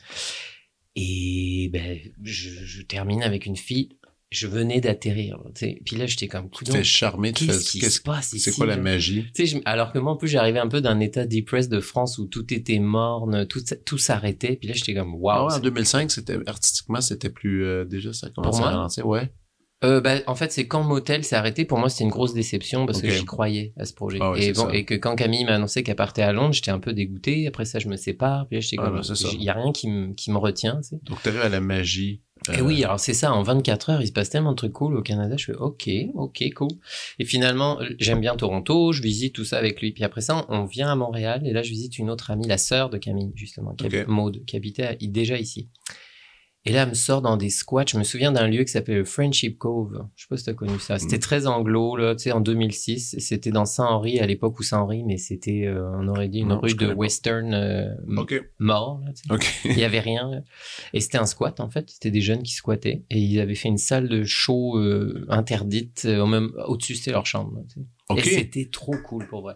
[0.95, 3.89] Et ben, je, termine avec une fille.
[4.29, 5.39] Je venais d'atterrir.
[5.85, 9.25] Puis là, j'étais comme Tu fais charmer, qu'est-ce qui se passe C'est quoi la magie
[9.65, 12.53] Alors que moi, en plus, j'arrivais un peu d'un état depressed de France où tout
[12.53, 14.55] était morne, tout, tout s'arrêtait.
[14.55, 15.49] Puis là, j'étais comme waouh.
[15.49, 19.05] Ah en 2005, c'était artistiquement, c'était plus euh, déjà ça commençait à ralentir.
[19.05, 19.29] Ouais
[19.83, 22.85] euh, bah, en fait, c'est quand Motel s'est arrêté, pour moi, c'était une grosse déception
[22.85, 24.19] parce que j'y croyais à ce projet.
[24.21, 26.79] Ah et, bon, et que quand Camille m'a annoncé qu'elle partait à Londres, j'étais un
[26.79, 27.47] peu dégoûté.
[27.47, 28.47] Après ça, je me sépare.
[28.47, 30.77] Puis j'étais ah, comme, bah, il y a rien qui, me qui me retient.
[30.81, 30.99] Tu sais.
[31.03, 32.21] Donc, t'arrives à la magie.
[32.51, 34.95] Et oui, alors c'est ça, en 24 heures, il se passe tellement de trucs cool
[34.95, 36.71] au Canada, je fais ok, ok, cool.
[37.19, 39.91] Et finalement, j'aime bien Toronto, je visite tout ça avec lui.
[39.91, 42.57] Puis après ça, on vient à Montréal et là, je visite une autre amie, la
[42.57, 45.69] sœur de Camille, justement, qui Maude, qui habitait déjà ici.
[46.63, 47.85] Et là, elle me sort dans des squats.
[47.87, 50.05] Je me souviens d'un lieu qui s'appelle le Friendship Cove.
[50.15, 50.99] Je sais pas si t'as connu ça.
[50.99, 51.21] C'était mm.
[51.21, 53.15] très anglo, là, tu sais, en 2006.
[53.17, 56.75] C'était dans Saint-Henri, à l'époque où Saint-Henri, mais c'était, euh, on aurait dit une rue
[56.75, 57.89] de western euh,
[58.59, 59.01] mort.
[59.03, 60.43] Là, Il y avait rien.
[60.93, 61.89] Et c'était un squat, en fait.
[61.89, 63.05] C'était des jeunes qui squattaient.
[63.09, 66.05] Et ils avaient fait une salle de show euh, interdite.
[66.05, 67.63] au même au-dessus, c'était leur chambre.
[68.15, 69.55] Et c'était trop cool, pour vrai.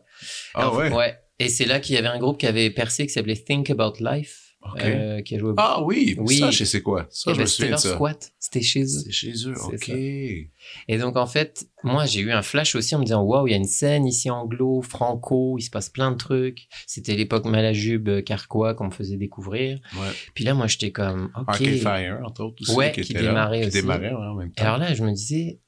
[0.55, 0.91] Ah ouais?
[0.91, 1.19] Ouais.
[1.37, 3.93] Et c'est là qu'il y avait un groupe qui avait percé qui s'appelait Think About
[3.99, 4.44] Life
[4.79, 5.53] euh, qui a joué.
[5.57, 6.39] Ah oui, oui.
[6.39, 7.07] ça, je sais quoi?
[7.09, 7.93] Ça, eh je ben, me souviens de ça.
[7.93, 8.31] squat.
[8.39, 8.87] C'était chez eux.
[8.87, 9.89] C'était chez eux, ok.
[9.89, 13.51] Et donc, en fait, moi, j'ai eu un flash aussi en me disant, waouh, il
[13.51, 16.67] y a une scène ici anglo, franco, il se passe plein de trucs.
[16.87, 19.79] C'était l'époque Malajube, euh, Carquois qu'on me faisait découvrir.
[19.95, 20.09] Ouais.
[20.33, 21.45] Puis là, moi, j'étais comme, ok.
[21.47, 23.81] Arcade Fire, entre autres, aussi, ouais, qui, démarrait aussi.
[23.81, 24.63] Démarrait, ouais, en même temps.
[24.63, 25.59] Et alors là, je me disais,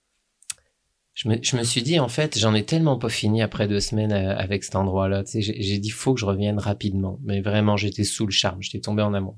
[1.17, 3.79] je me, je me suis dit, en fait, j'en ai tellement pas fini après deux
[3.79, 5.23] semaines euh, avec cet endroit-là.
[5.23, 7.19] Tu sais, j'ai, dit, faut que je revienne rapidement.
[7.23, 8.61] Mais vraiment, j'étais sous le charme.
[8.61, 9.35] J'étais tombé en amour.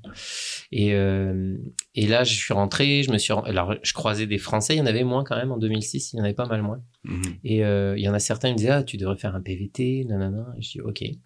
[0.72, 1.56] Et, euh,
[1.94, 3.02] et là, je suis rentré.
[3.02, 4.74] Je me suis, alors, je croisais des Français.
[4.74, 6.12] Il y en avait moins quand même en 2006.
[6.12, 6.82] Il y en avait pas mal moins.
[7.04, 7.22] Mhm.
[7.44, 9.40] Et euh, il y en a certains qui me disaient, ah, tu devrais faire un
[9.40, 10.54] PVT, nanana.
[10.58, 11.00] Et je dis, ok.
[11.00, 11.16] Et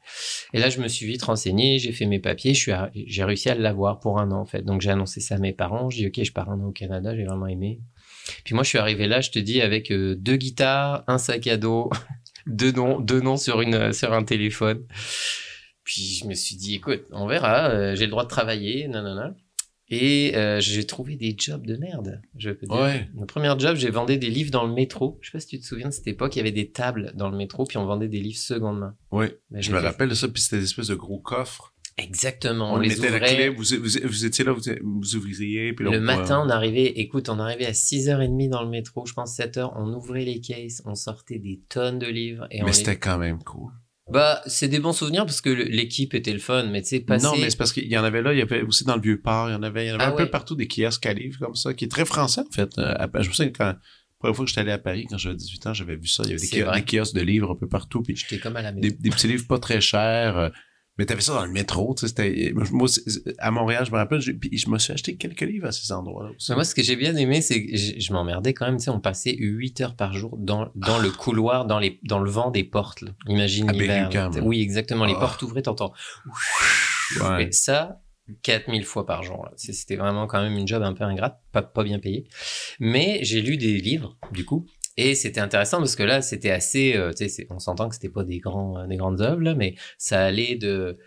[0.53, 1.81] là, je me suis vite renseigné.
[1.81, 2.55] J'ai fait mes papiers.
[2.55, 2.73] Je suis,
[3.09, 4.62] j'ai réussi à l'avoir pour un an, en fait.
[4.62, 5.90] Donc, j'ai annoncé ça à mes parents.
[5.90, 7.17] Je dis, ok, je pars un an au Canada.
[7.17, 7.81] J'ai vraiment aimé.
[8.44, 11.46] Puis moi, je suis arrivé là, je te dis, avec euh, deux guitares, un sac
[11.46, 11.90] à dos,
[12.46, 14.84] deux noms, deux noms sur une sur un téléphone.
[15.84, 17.68] Puis je me suis dit, écoute, on verra.
[17.70, 19.34] euh, j'ai le droit de travailler, nanana.
[19.90, 22.22] Et euh, j'ai trouvé des jobs de merde.
[22.38, 22.74] Je peux dire.
[22.74, 23.06] Ouais.
[23.12, 25.18] Mon premier job, j'ai vendu des livres dans le métro.
[25.20, 27.12] Je sais pas si tu te souviens de cette époque, il y avait des tables
[27.14, 28.96] dans le métro, puis on vendait des livres seconde main.
[29.12, 31.73] Oui, Ben, je me fait- rappelle de ça, puis c'était des espèces de gros coffres.
[31.96, 32.74] Exactement.
[32.74, 33.35] On, les mettait la ouvrait.
[33.37, 36.50] clé, vous, vous, vous étiez là, vous, vous ouvriez, puis là, Le on- matin, on
[36.50, 40.40] arrivait, écoute, on arrivait à 6h30 dans le métro, je pense 7h, on ouvrait les
[40.40, 42.46] caisses, on sortait des tonnes de livres.
[42.50, 43.70] Et Mais les- c'était quand même cool.
[44.11, 47.24] Bah, c'est des bons souvenirs parce que l'équipe était le fun, mais tu sais, passer...
[47.24, 49.00] Non, mais c'est parce qu'il y en avait là, il y avait aussi dans le
[49.00, 50.68] vieux port, il y en avait, il y en avait Ah un peu partout des
[50.68, 52.76] kiosques à livres comme ça, qui est très français en fait.
[52.76, 53.78] Euh, je me souviens quand la
[54.18, 56.22] première fois que j'étais allé à Paris, quand j'avais 18 ans, j'avais vu ça.
[56.26, 56.83] Il y avait des, C'est ki- vrai.
[56.83, 58.83] des kiosques de livres un peu partout, J'étais comme à la maison.
[58.83, 60.50] des, des petits livres pas très chers.
[60.98, 62.88] Mais t'avais ça dans le métro, tu sais, moi,
[63.38, 66.30] à Montréal, je me rappelle, puis je me suis acheté quelques livres à ces endroits-là
[66.37, 66.50] aussi.
[66.50, 68.85] Mais moi, ce que j'ai bien aimé, c'est que je, je m'emmerdais quand même, tu
[68.85, 72.30] sais, on passait 8 heures par jour dans, dans le couloir, dans, les, dans le
[72.30, 73.00] vent des portes.
[73.02, 73.11] là.
[73.26, 74.30] Imagine À l'hiver.
[74.42, 75.04] Oui, exactement.
[75.04, 75.20] Les Ah.
[75.20, 75.92] portes ouvraient, t'entends.
[77.20, 77.48] Ouais.
[77.48, 78.00] Et ça,
[78.42, 79.48] 4000 fois par jour.
[79.57, 82.26] C'était vraiment quand même une job un peu ingrate, pas, pas bien payé.
[82.80, 84.66] Mais j'ai lu des livres, du coup.
[84.96, 87.12] Et c'était intéressant parce que là, c'était assez, euh,
[87.50, 90.98] on s'entend que c'était pas des grands, euh, des grandes œuvres, mais ça allait de,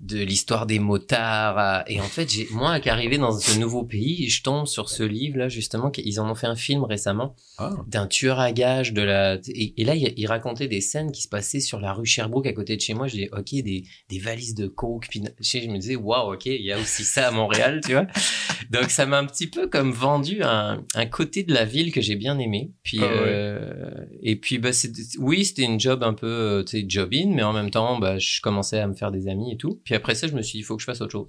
[0.00, 3.84] de l'histoire des motards à- et en fait, j'ai, moi, qui arrivé dans ce nouveau
[3.84, 7.76] pays, je tombe sur ce livre-là, justement, qu'ils en ont fait un film récemment Ah.
[7.86, 11.20] d'un tueur à gages de la et, et là il, il racontait des scènes qui
[11.20, 13.84] se passaient sur la rue Sherbrooke à côté de chez moi je dis ok des,
[14.08, 17.28] des valises de coke puis je, me disais waouh ok il y a aussi ça
[17.28, 18.06] à Montréal tu vois
[18.70, 22.00] donc ça m'a un petit peu comme vendu un, un côté de la ville que
[22.00, 23.10] j'ai bien aimé puis Ah ouais.
[23.26, 23.90] euh,
[24.22, 24.70] et puis bah
[25.18, 27.98] oui c'était une job un peu euh, tu sais job in mais en même temps
[27.98, 30.42] bah je commençais à me faire des amis et tout puis après ça je me
[30.42, 31.26] suis dit il faut que je fasse autre chose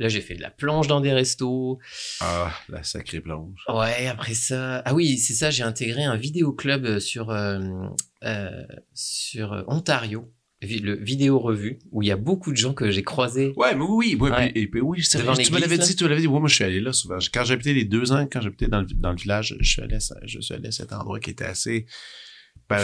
[0.00, 1.78] là j'ai fait de la planche dans des restos
[2.20, 3.60] Ah, la sacrée plonge.
[3.68, 4.82] Ouais, après ça.
[4.84, 7.60] Ah oui, c'est ça, j'ai intégré un vidéoclub euh, sur, euh,
[8.24, 13.02] euh, sur Ontario, le vidéo revue, où il y a beaucoup de gens que j'ai
[13.02, 13.52] croisés.
[13.56, 14.50] Ouais, mais oui, oui, Ouais.
[14.54, 15.18] et puis oui, c'est.
[15.18, 16.26] Tu me l'avais dit, tu me l'avais dit.
[16.26, 17.18] Ouais, moi, je suis allé là souvent.
[17.32, 19.94] Quand j'habitais les deux ans, quand j'habitais dans le, dans le village, je suis allé,
[19.94, 21.86] à, je suis allé à cet endroit qui était assez,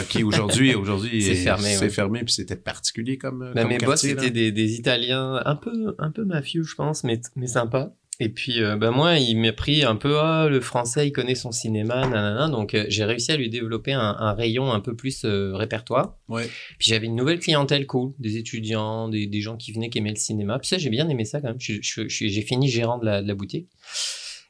[0.03, 1.89] qui aujourd'hui, aujourd'hui, C'est est- fermé, C'est ouais.
[1.89, 5.95] fermé, puis c'était particulier comme, Bah, comme mes boss étaient des, des Italiens un peu,
[5.99, 7.93] un peu mafieux, je pense, mais, mais sympa.
[8.19, 11.35] Et puis, euh, bah, moi, il m'a pris un peu, ah, le français, il connaît
[11.35, 12.49] son cinéma, nanana.
[12.49, 16.17] Donc, euh, j'ai réussi à lui développer un, un rayon un peu plus euh, répertoire.
[16.27, 16.47] Ouais.
[16.79, 20.09] Puis j'avais une nouvelle clientèle cool, des étudiants, des, des gens qui venaient, qui aimaient
[20.09, 20.57] le cinéma.
[20.57, 21.57] Puis ça, j'ai bien aimé ça quand même.
[21.59, 23.69] J'ai fini gérant de la, de la boutique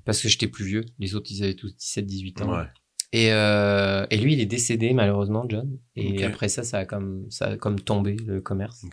[0.06, 0.86] parce que j'étais plus vieux.
[1.00, 2.58] Les autres, ils avaient tous 17-18 ans.
[2.60, 2.68] Ouais.
[3.14, 5.78] Et, euh, et lui, il est décédé malheureusement, John.
[5.96, 8.86] Et après ça, ça a comme ça a comme tombé le commerce.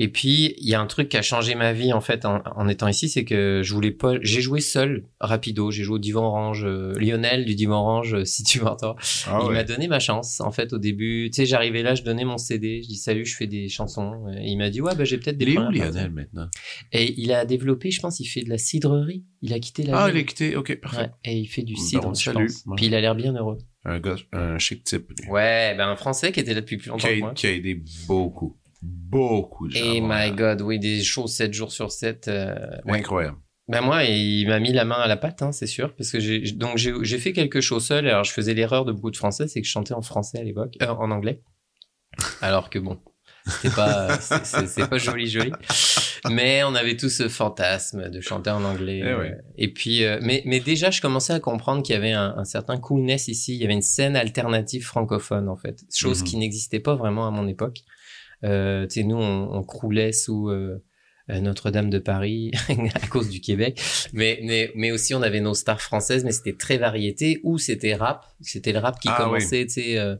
[0.00, 2.40] Et puis il y a un truc qui a changé ma vie en fait en,
[2.56, 4.14] en étant ici, c'est que je voulais pas.
[4.22, 5.70] J'ai joué seul, rapido.
[5.72, 8.94] J'ai joué au Divan Orange, euh, Lionel du Divan Orange, euh, si tu m'entends.
[9.26, 9.54] Ah, il ouais.
[9.54, 11.30] m'a donné ma chance en fait au début.
[11.32, 14.26] Tu sais, j'arrivais là, je donnais mon CD, je dis salut, je fais des chansons.
[14.40, 15.46] Et il m'a dit ouais, bah j'ai peut-être des.
[15.46, 16.48] Il est où, premières Lionel, maintenant?
[16.92, 19.24] Et il a développé, je pense, il fait de la cidrerie.
[19.42, 19.98] Il a quitté la.
[19.98, 20.16] Ah, ville.
[20.16, 20.56] il est quitté.
[20.56, 21.00] OK, parfait.
[21.00, 22.24] Ouais, et il fait du cidre, pense.
[22.26, 22.46] Ouais.
[22.76, 23.58] Puis il a l'air bien heureux.
[24.32, 25.08] Un chic type.
[25.18, 25.28] lui.
[25.30, 27.34] Ouais, ben un Français qui était là depuis plus longtemps Qui que a, moi.
[27.34, 29.84] qui a aidé beaucoup, beaucoup de gens.
[29.92, 30.32] Et my.
[30.32, 32.28] God, oui, des shows 7 jours sur 7.
[32.28, 32.54] euh.
[32.86, 33.36] Incroyable.
[33.70, 36.18] Ben moi, il m'a mis la main à la pâte, hein, c'est sûr, parce que
[36.20, 38.08] j'ai donc j'ai fait quelque chose seul.
[38.08, 40.42] Alors je faisais l'erreur de beaucoup de Français, c'est que je chantais en français à
[40.42, 41.42] l'époque, euh, en anglais.
[42.40, 42.98] Alors que bon,
[43.46, 45.52] c'était pas c'est- c'est pas joli joli.
[46.30, 49.00] Mais on avait tous ce fantasme de chanter en anglais.
[49.04, 49.32] Eh ouais.
[49.32, 52.34] euh, Et puis, euh, mais mais déjà, je commençais à comprendre qu'il y avait un,
[52.38, 53.54] un certain coolness ici.
[53.54, 56.26] Il y avait une scène alternative francophone en fait, chose Mhm.
[56.26, 57.80] qui n'existait pas vraiment à mon époque.
[58.44, 60.82] Euh, tu sais, nous, on, on croulait sous euh,
[61.30, 62.52] euh, Notre-Dame de Paris
[62.94, 63.80] à cause du Québec,
[64.12, 67.94] mais, mais mais aussi on avait nos stars françaises, mais c'était très variété ou c'était
[67.94, 69.98] rap, c'était le rap qui Ah, commençait, tu sais.
[69.98, 70.16] Euh,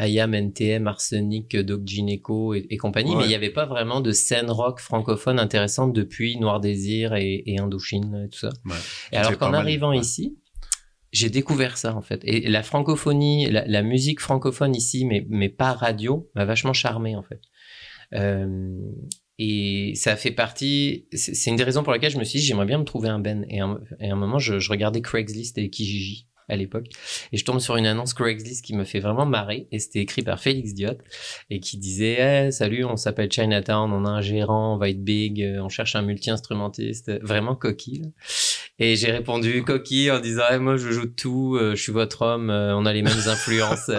[0.00, 3.16] IAM, NTM, Arsenic, Doc Gineco et, et compagnie, Ouais.
[3.16, 7.42] mais il n'y avait pas vraiment de scène rock francophone intéressante depuis Noir Désir et,
[7.46, 8.50] et Indochine et tout ça.
[8.64, 8.76] Ouais.
[9.10, 10.38] Et alors qu'en arrivant ici,
[11.12, 12.20] j'ai découvert ça en fait.
[12.24, 17.22] Et la francophonie, la, musique francophone ici, mais, mais pas radio, m'a vachement charmé en
[17.22, 17.40] fait.
[18.14, 18.76] Euh,
[19.38, 22.66] et ça fait partie, c'est une des raisons pour laquelle je me suis dit, j'aimerais
[22.66, 23.46] bien me trouver un Ben.
[23.48, 26.27] Et à un, et à un moment, je, je regardais Craigslist et Kijiji.
[26.48, 26.86] À l'époque.
[27.32, 29.68] Et je tombe sur une annonce Craigslist qui me fait vraiment marrer.
[29.72, 30.98] Et c'était écrit par Félix Diot
[31.50, 35.02] et qui disait eh, Salut, on s'appelle Chinatown, on a un gérant, on va être
[35.02, 37.12] big, euh, on cherche un multi-instrumentiste.
[37.22, 38.12] Vraiment coquille.
[38.78, 42.22] Et j'ai répondu coquille en disant eh, Moi, je joue tout, euh, je suis votre
[42.22, 43.90] homme, euh, on a les mêmes influences.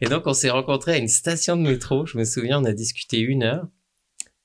[0.00, 2.06] et donc, on s'est rencontrés à une station de métro.
[2.06, 3.66] Je me souviens, on a discuté une heure.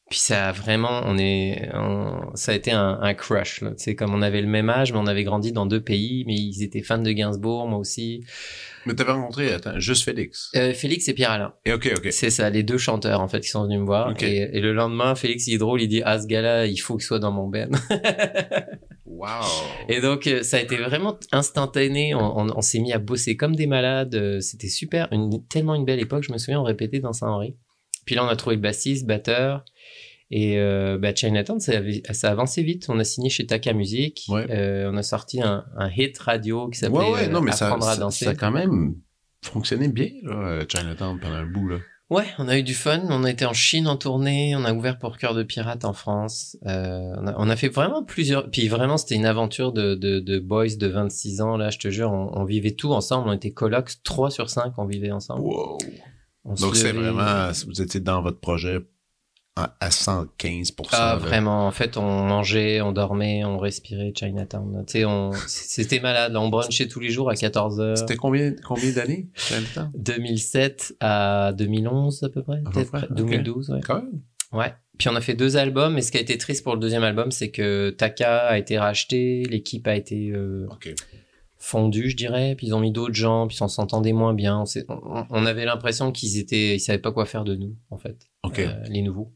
[0.10, 1.70] Puis ça a vraiment, on est,
[2.36, 3.64] ça a été un, un crush.
[3.78, 6.36] C'est comme on avait le même âge, mais on avait grandi dans deux pays, mais
[6.36, 8.24] ils étaient fans de Gainsbourg, moi aussi.
[8.86, 10.52] Mais t'avais rencontré, attends, juste Félix.
[10.56, 11.54] Euh, Félix et Pierre Alain.
[11.66, 12.08] Et ok, ok.
[12.12, 14.14] C'est ça, les deux chanteurs en fait qui sont venus me voir.
[14.22, 17.06] Et, le lendemain, Félix il est drôle, il dit ah ce gars-là, il faut qu'il
[17.06, 17.72] soit dans mon band.
[19.08, 19.28] wow.
[19.90, 22.14] Et donc euh, ça a été vraiment instantané.
[22.14, 24.14] On, on, on s'est mis à bosser comme des malades.
[24.14, 26.24] Euh, c'était super, une, tellement une belle époque.
[26.24, 27.56] Je me souviens, on répétait dans Saint-Henri.
[28.06, 29.66] Puis là, on a trouvé le bassiste, batteur.
[30.32, 31.74] Et euh, bah, Chinatown, ça,
[32.12, 32.88] ça a avancé vite.
[32.90, 34.26] On a signé chez Taka Music.
[34.32, 37.92] Euh, on a sorti un, un hit radio qui s'appelait ouais, non, mais Apprendre ça,
[37.92, 38.26] à danser.
[38.26, 38.96] Ça, a quand même
[39.44, 41.68] fonctionné bien, là, Chinatown, pendant un bout.
[41.68, 41.78] Là.
[42.12, 43.02] Ouais, on a eu du fun.
[43.10, 44.56] On a été en Chine en tournée.
[44.56, 46.56] On a ouvert pour Cœur de Pirate en France.
[46.66, 48.50] Euh, on, a, on, a, fait vraiment plusieurs.
[48.50, 51.58] Puis vraiment, c'était une aventure de, de, de, boys de 26 ans.
[51.58, 53.30] Là, je te jure, on, on, vivait tout ensemble.
[53.30, 55.42] On était colocs, 3 sur 5, on vivait ensemble.
[55.42, 55.78] Wow.
[56.60, 58.80] Donc c'est vraiment, vous étiez dans votre projet
[59.56, 61.66] à 115 Ah, vraiment.
[61.66, 64.84] En fait, on mangeait, on dormait, on respirait Chinatown.
[64.86, 66.36] Tu sais, on, c'était malade.
[66.36, 67.98] On brunchait tous les jours à 14 heures.
[67.98, 69.92] C'était combien, combien d'années, Chinatown?
[69.96, 72.62] 2007 à 2011, à peu près.
[72.74, 73.80] Peut-être 2012, ouais.
[73.86, 74.22] Quand même.
[74.52, 74.74] Ouais.
[74.98, 77.04] Puis on a fait deux albums, et ce qui a été triste pour le deuxième
[77.04, 80.68] album, c'est que Taka a été racheté, l'équipe a été euh,
[81.66, 82.56] fondue, je dirais.
[82.56, 84.64] Puis ils ont mis d'autres gens, puis on s'entendait moins bien.
[84.88, 88.30] On, on avait l'impression qu'ils étaient, ils savaient pas quoi faire de nous, en fait.
[88.44, 88.68] Okay.
[88.68, 89.34] Euh, les nouveaux.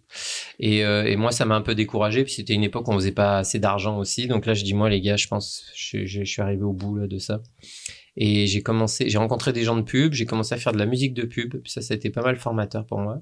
[0.60, 2.24] Et, euh, et moi, ça m'a un peu découragé.
[2.24, 4.28] Puis c'était une époque où on faisait pas assez d'argent aussi.
[4.28, 6.74] Donc là, je dis moi, les gars, je pense, je, je, je suis arrivé au
[6.74, 7.42] bout là, de ça.
[8.22, 10.86] Et j'ai commencé, j'ai rencontré des gens de pub, j'ai commencé à faire de la
[10.86, 13.22] musique de pub, puis ça, ça a été pas mal formateur pour moi.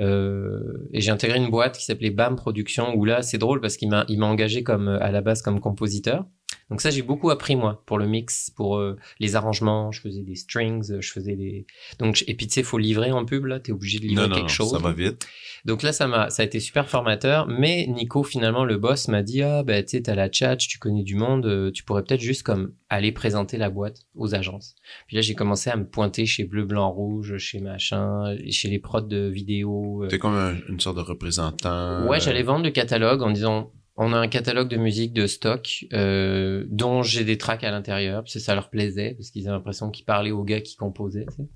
[0.00, 3.76] Euh, et j'ai intégré une boîte qui s'appelait BAM Productions, où là, c'est drôle parce
[3.76, 6.26] qu'il m'a, il m'a engagé comme, à la base comme compositeur.
[6.70, 9.92] Donc ça, j'ai beaucoup appris moi pour le mix, pour euh, les arrangements.
[9.92, 11.66] Je faisais des strings, je faisais des.
[11.98, 14.34] Donc et puis tu sais, faut livrer en pub là, t'es obligé de livrer non,
[14.34, 14.70] quelque non, chose.
[14.70, 15.26] Ça va vite.
[15.64, 17.46] Donc là, ça m'a, ça a été super formateur.
[17.46, 20.78] Mais Nico, finalement, le boss m'a dit ah ben tu sais, t'as la chat, tu
[20.78, 24.74] connais du monde, euh, tu pourrais peut-être juste comme aller présenter la boîte aux agences.
[25.06, 28.78] Puis là, j'ai commencé à me pointer chez Bleu, Blanc, Rouge, chez machin, chez les
[28.78, 30.04] prods de vidéos.
[30.08, 32.06] T'es comme un, une sorte de représentant.
[32.06, 35.84] Ouais, j'allais vendre le catalogue en disant on a un catalogue de musique de stock
[35.92, 39.56] euh, dont j'ai des tracks à l'intérieur, parce que ça leur plaisait, parce qu'ils avaient
[39.56, 41.26] l'impression qu'ils parlaient aux gars qui composaient.
[41.28, 41.48] Tu sais.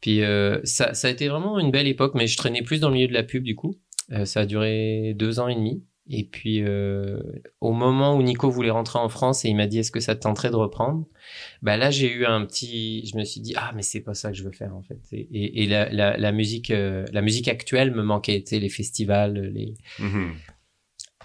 [0.00, 2.88] Puis euh, ça, ça a été vraiment une belle époque, mais je traînais plus dans
[2.88, 3.74] le milieu de la pub du coup.
[4.12, 5.82] Euh, ça a duré deux ans et demi.
[6.10, 7.20] Et puis euh,
[7.60, 10.14] au moment où Nico voulait rentrer en France et il m'a dit est-ce que ça
[10.14, 11.06] te tenterait de reprendre,
[11.60, 14.30] bah là j'ai eu un petit, je me suis dit ah mais c'est pas ça
[14.30, 15.00] que je veux faire en fait.
[15.12, 18.70] Et, et la, la, la musique, euh, la musique actuelle me manquait, tu sais les
[18.70, 20.30] festivals, les Mm-hmm.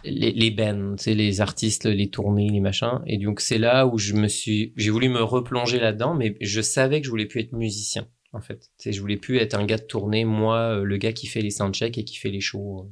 [0.03, 3.01] Les, les bands, tu sais, les artistes, les tournées, les machins.
[3.07, 6.61] Et donc c'est là où je me suis, j'ai voulu me replonger là-dedans, mais je
[6.61, 8.59] savais que je voulais plus être musicien, en fait.
[8.77, 11.27] Tu sais, je voulais plus être un gars de tournée, moi, euh, le gars qui
[11.27, 12.91] fait les soundchecks et qui fait les shows.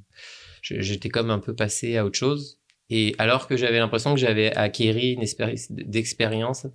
[0.62, 2.60] J'étais comme un peu passé à autre chose.
[2.90, 6.68] Et alors que j'avais l'impression que j'avais acquéri une espèce d'expérience,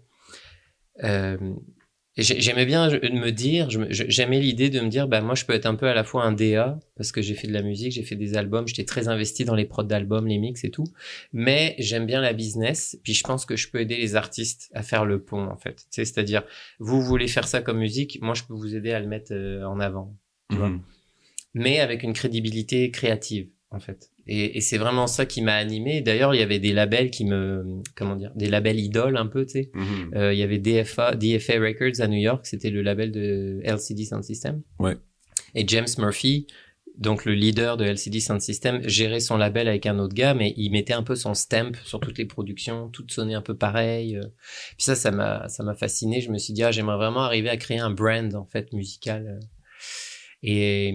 [1.05, 1.37] euh,
[2.19, 5.75] J'aimais bien me dire, j'aimais l'idée de me dire, bah moi je peux être un
[5.75, 8.17] peu à la fois un DA parce que j'ai fait de la musique, j'ai fait
[8.17, 10.87] des albums, j'étais très investi dans les prods d'albums, les mix et tout,
[11.35, 14.83] mais j'aime bien la business, puis je pense que je peux aider les artistes à
[14.83, 15.85] faire le pont en fait.
[15.91, 16.43] C'est-à-dire,
[16.79, 19.65] vous voulez faire ça comme musique, moi je peux vous aider à le mettre euh,
[19.65, 20.17] en avant,
[20.51, 20.71] tu vois?
[20.71, 20.81] Mhm.
[21.53, 24.11] mais avec une crédibilité créative en fait.
[24.27, 26.01] Et, et c'est vraiment ça qui m'a animé.
[26.01, 29.45] D'ailleurs, il y avait des labels qui me, comment dire, des labels idoles un peu,
[29.45, 29.71] tu sais.
[29.75, 30.13] Mhm.
[30.15, 34.05] Euh, il y avait DFA, DFA Records à New York, c'était le label de LCD
[34.05, 34.63] Sound System.
[34.79, 34.97] Ouais.
[35.55, 36.47] Et James Murphy,
[36.97, 40.55] donc le leader de LCD Sound System, gérait son label avec un autre gars, mais
[40.57, 44.17] il mettait un peu son stamp sur toutes les productions, toutes sonnaient un peu pareil.
[44.17, 44.23] euh.
[44.77, 46.21] Puis ça, ça m'a, ça m'a fasciné.
[46.21, 49.41] Je me suis dit, ah, j'aimerais vraiment arriver à créer un brand en fait musical.
[50.49, 50.95] Et,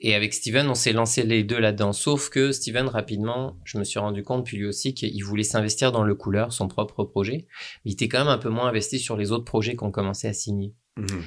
[0.00, 1.92] et avec Steven, on s'est lancé les deux là-dedans.
[1.92, 5.92] Sauf que Steven, rapidement, je me suis rendu compte, puis lui aussi, qu'il voulait s'investir
[5.92, 7.46] dans le couleur, son propre projet.
[7.84, 10.26] Mais il était quand même un peu moins investi sur les autres projets qu'on commençait
[10.26, 10.74] à signer.
[10.96, 11.22] Mhm.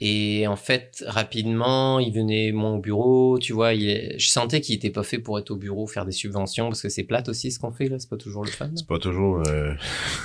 [0.00, 4.74] Et en fait, rapidement, il venait moins au bureau, tu vois, il je sentais qu'il
[4.76, 7.50] était pas fait pour être au bureau, faire des subventions, parce que c'est plate aussi
[7.50, 8.70] ce qu'on fait là, c'est pas toujours le fun.
[8.76, 9.42] C'est pas toujours.
[9.48, 9.72] euh,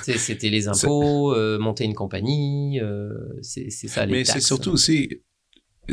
[0.02, 3.10] C'était les impôts, euh, monter une compagnie, euh,
[3.42, 5.22] c'est ça les Mais c'est surtout aussi,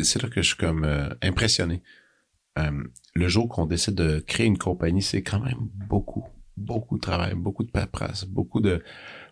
[0.03, 1.81] c'est là que je suis comme euh, impressionné.
[2.59, 2.83] Euh,
[3.15, 6.25] le jour qu'on décide de créer une compagnie, c'est quand même beaucoup,
[6.57, 8.83] beaucoup de travail, beaucoup de paperasse, beaucoup de,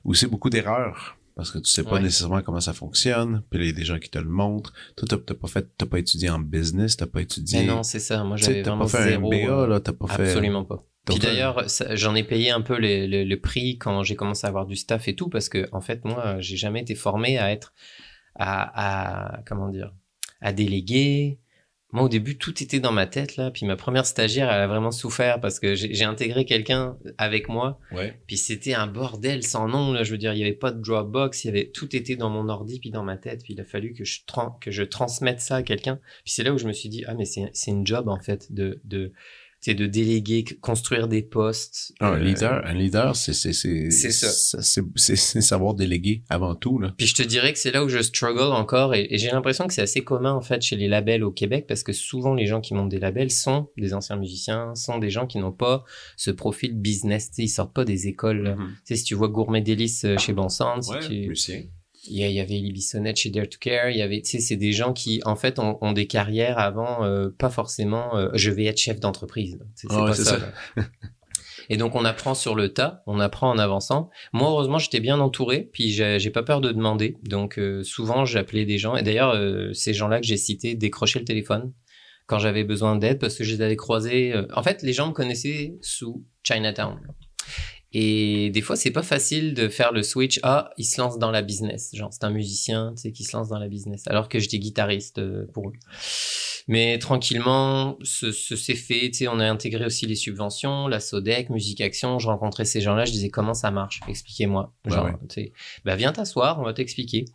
[0.06, 1.17] aussi beaucoup d'erreurs.
[1.36, 4.00] parce que tu sais pas nécessairement comment ça fonctionne, puis il y a des gens
[4.00, 4.74] qui te le montrent.
[4.95, 7.60] Toi, t'as pas fait, t'as pas étudié en business, t'as pas étudié.
[7.60, 8.24] Mais non, c'est ça.
[8.24, 9.34] Moi, j'avais vraiment pas fait zéro.
[9.34, 10.30] Un BA, là, t'as pas fait.
[10.30, 10.86] Absolument pas.
[11.06, 14.76] Puis d'ailleurs, j'en ai payé un peu le, prix quand j'ai commencé à avoir du
[14.76, 17.74] staff et tout, parce que en fait, moi, j'ai jamais été formé à être,
[18.36, 19.93] à, à comment dire,
[20.41, 21.39] à déléguer,
[21.91, 23.49] moi au début tout était dans ma tête là.
[23.52, 27.80] Puis ma première stagiaire elle a vraiment souffert parce que j'ai intégré quelqu'un avec moi.
[27.91, 28.19] Ouais.
[28.28, 30.04] puis c'était un bordel sans nom là.
[30.04, 32.30] Je veux dire il y avait pas de Dropbox il y avait tout était dans
[32.30, 33.43] mon ordi puis dans ma tête.
[33.43, 34.19] Puis il a fallu que je
[34.62, 35.99] que je transmette ça à quelqu'un.
[36.23, 38.19] Puis c'est là où je me suis dit ah mais c'est c'est une job en
[38.19, 39.12] fait de de
[39.62, 41.93] c'est de déléguer, construire des postes.
[42.00, 46.80] Ah, un euh, leader, un leader, c'est c'est c'est c'est c'est savoir déléguer avant tout
[46.80, 46.93] là.
[46.98, 49.74] Puis je te dirais que c'est là où je struggle encore et, j'ai l'impression que
[49.74, 52.62] c'est assez commun en fait chez les labels au Québec parce que souvent les gens
[52.62, 55.84] qui montent des labels sont des anciens musiciens, sont des gens qui n'ont pas
[56.15, 58.56] ce profil business, ils sortent pas des écoles.
[58.58, 58.67] Mm-hmm.
[58.67, 61.36] Tu sais si tu vois Gourmet Délice euh, chez Bon Sens, ouais, tu
[62.10, 63.89] il y, avait Elie Bissonnette chez Dare to Care.
[63.89, 66.60] Il y avait, tu sais, c'est des gens qui, en fait, ont, ont des carrières
[66.60, 69.60] avant, euh, pas forcément, euh, je vais être chef d'entreprise.
[69.76, 70.38] C'est oh, pas ça.
[71.69, 74.10] Et donc, on apprend sur le tas, on apprend en avançant.
[74.34, 77.17] Moi, heureusement, j'étais bien entouré, puis j'ai pas peur de demander.
[77.24, 78.95] Donc, euh, souvent, j'appelais des gens.
[78.95, 79.36] Et d'ailleurs,
[79.76, 81.72] ces gens-là que j'ai cités décrochaient le téléphone
[82.26, 84.34] quand j'avais besoin d'aide parce que je les avais croisés.
[84.56, 87.00] En fait, les gens me connaissaient sous Chinatown.
[87.91, 90.39] Et des fois, c'est pas facile de faire le switch.
[90.43, 91.89] Ah, il se lance dans la business.
[91.93, 94.04] Genre, c'est un musicien, tu sais, qui se lance dans la business.
[94.08, 95.73] Alors que j'étais guitariste euh, pour eux.
[96.67, 99.10] Mais tranquillement, ce, ce s'est fait.
[99.10, 102.19] Tu sais, on a intégré aussi les subventions, la Sodec, Musique Action.
[102.19, 103.06] Je rencontrais ces gens-là.
[103.06, 104.02] Je disais comment ça marche?
[104.08, 104.71] Expliquez-moi.
[104.86, 107.25] Bah Genre, tu sais, bah viens t'asseoir, on va t'expliquer.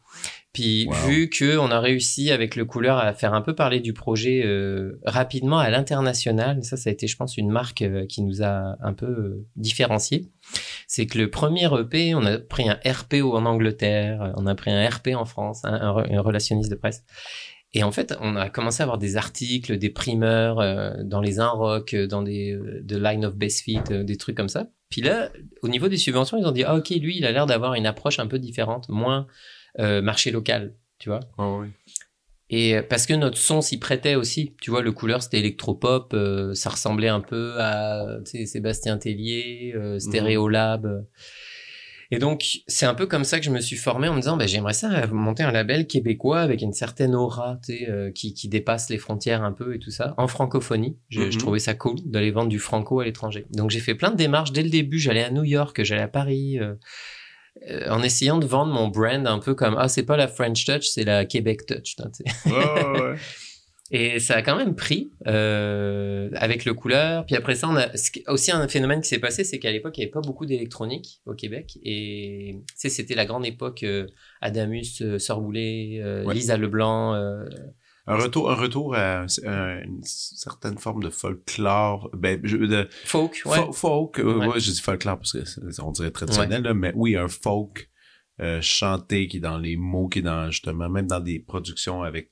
[0.55, 3.93] Puis vu que on a réussi avec le couleur à faire un peu parler du
[3.93, 8.23] projet euh, rapidement à l'international, ça ça a été je pense une marque euh, qui
[8.23, 10.31] nous a un peu euh, différencié.
[10.87, 14.71] C'est que le premier EP, on a pris un RPO en Angleterre, on a pris
[14.71, 17.03] un RP en France, un, un, relationniste de presse.
[17.73, 20.59] Et en fait, on a commencé à avoir des articles, des primeurs
[21.05, 24.69] dans les Inrock, dans des de Line of Best Fit, des trucs comme ça.
[24.89, 25.31] Puis là,
[25.63, 27.87] au niveau des subventions, ils ont dit ah ok lui, il a l'air d'avoir une
[27.87, 29.27] approche un peu différente, moins
[29.79, 31.21] euh, marché local, tu vois.
[31.39, 31.69] oui.
[32.51, 36.13] Et euh, parce que notre son s'y prêtait aussi, tu vois, le couleur c'était électropop,
[36.15, 41.07] euh, ça ressemblait un peu à Sébastien Tellier, euh, Stéréolab.
[42.11, 44.37] Et donc c'est un peu comme ça que je me suis formé en me disant,
[44.37, 47.59] bah, j'aimerais ça monter un label québécois avec une certaine aura,
[48.15, 50.99] qui, qui dépasse les frontières un peu et tout ça, en francophonie.
[51.09, 51.39] Je, je mhm.
[51.39, 53.47] trouvais ça cool d'aller vendre du franco à l'étranger.
[53.53, 54.99] Donc j'ai fait plein de démarches dès le début.
[54.99, 56.61] J'allais à New York, j'allais à Paris.
[57.71, 60.65] Euh, en essayant de vendre mon brand un peu comme ah c'est pas la French
[60.65, 61.95] Touch c'est la Québec Touch
[63.93, 67.25] et ça a quand même pris euh, avec le couleur.
[67.27, 67.87] Puis après ça on a
[68.27, 71.21] aussi un phénomène qui s'est passé c'est qu'à l'époque il n'y avait pas beaucoup d'électronique
[71.27, 71.79] au Québec.
[71.85, 74.09] Et c'était la grande époque euh,
[74.41, 77.15] Adamus euh, Sorboulet Lisa Leblanc
[78.07, 83.73] un retour, un retour à, une certaine forme de folklore, ben, de, folk, ouais.
[83.73, 84.61] folk, euh, ouais.
[84.61, 87.91] je dis folklore parce que on dirait traditionnel, mais oui, un folk
[88.41, 92.03] euh, chanté qui est dans les mots, qui est dans justement, même dans des productions
[92.03, 92.31] avec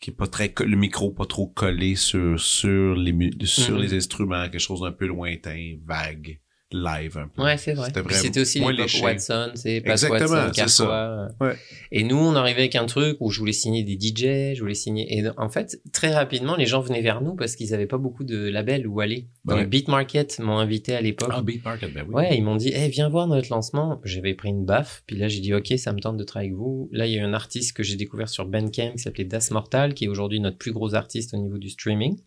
[0.00, 3.12] qui est pas très le micro pas trop collé sur sur les
[3.44, 3.80] sur mm-hmm.
[3.80, 6.40] les instruments, quelque chose d'un peu lointain, vague
[6.72, 7.42] live un peu.
[7.42, 7.90] Ouais, c'est vrai.
[8.10, 11.28] C'était aussi l'époque Watson, c'est pas Watson, Carquois.
[11.40, 11.56] Ouais.
[11.92, 14.74] Et nous, on arrivait avec un truc où je voulais signer des DJ, je voulais
[14.74, 15.16] signer.
[15.16, 18.24] Et en fait, très rapidement, les gens venaient vers nous parce qu'ils avaient pas beaucoup
[18.24, 19.28] de labels où aller.
[19.44, 21.30] Donc, Beat Market m'ont invité à l'époque.
[21.32, 22.14] Ah, Beat Market, ben oui.
[22.14, 24.00] Ouais, ils m'ont dit, eh, viens voir notre lancement.
[24.04, 25.02] J'avais pris une baffe.
[25.06, 26.88] Puis là, j'ai dit, OK, ça me tente de travailler avec vous.
[26.92, 29.94] Là, il y a un artiste que j'ai découvert sur Bandcamp qui s'appelait Das Mortal,
[29.94, 32.18] qui est aujourd'hui notre plus gros artiste au niveau du streaming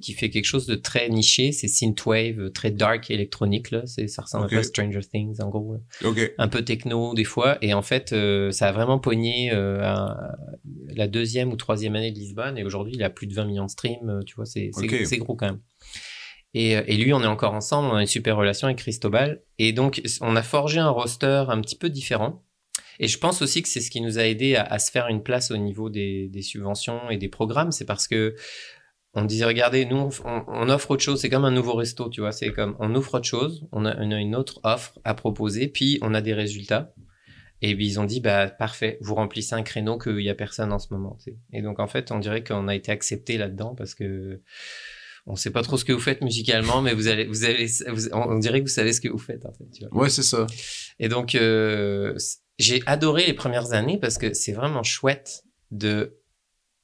[0.00, 1.52] qui fait quelque chose de très niché.
[1.52, 3.82] C'est synthwave, euh, très dark électronique là.
[3.86, 5.76] Ça ressemble un peu à Stranger Things en gros.
[6.38, 7.58] Un peu techno des fois.
[7.62, 9.80] Et en fait, euh, ça a vraiment pogné euh,
[10.88, 12.56] la deuxième ou troisième année de Lisbonne.
[12.58, 14.20] Et aujourd'hui, il a plus de 20 millions de streams.
[14.26, 14.70] Tu vois, c'est
[15.04, 15.60] c'est gros quand même.
[16.52, 19.40] Et, et, lui, on est encore ensemble, on a une super relation avec Cristobal.
[19.58, 22.42] Et donc, on a forgé un roster un petit peu différent.
[22.98, 25.06] Et je pense aussi que c'est ce qui nous a aidé à, à, se faire
[25.06, 27.70] une place au niveau des, des subventions et des programmes.
[27.70, 28.34] C'est parce que
[29.14, 31.20] on disait regardez nous on, offre autre chose.
[31.20, 32.32] C'est comme un nouveau resto tu vois.
[32.32, 33.66] C'est comme on offre autre chose.
[33.72, 35.68] On a, une autre offre à proposer.
[35.68, 36.92] Puis on a des résultats.
[37.62, 38.98] Et puis ils ont dit bah parfait.
[39.00, 41.18] Vous remplissez un créneau qu'il y a personne en ce moment
[41.52, 44.40] et donc en fait on dirait qu'on a été accepté là-dedans parce que
[45.26, 47.66] on sait pas trop ce que vous faites musicalement mais vous allez vous allez
[48.12, 50.02] on dirait que vous savez ce que vous faites en fait tu vois.
[50.02, 50.46] ouais c'est ça.
[50.98, 52.14] Et donc euh,
[52.58, 56.19] j'ai adoré les premières années parce que c'est vraiment chouette de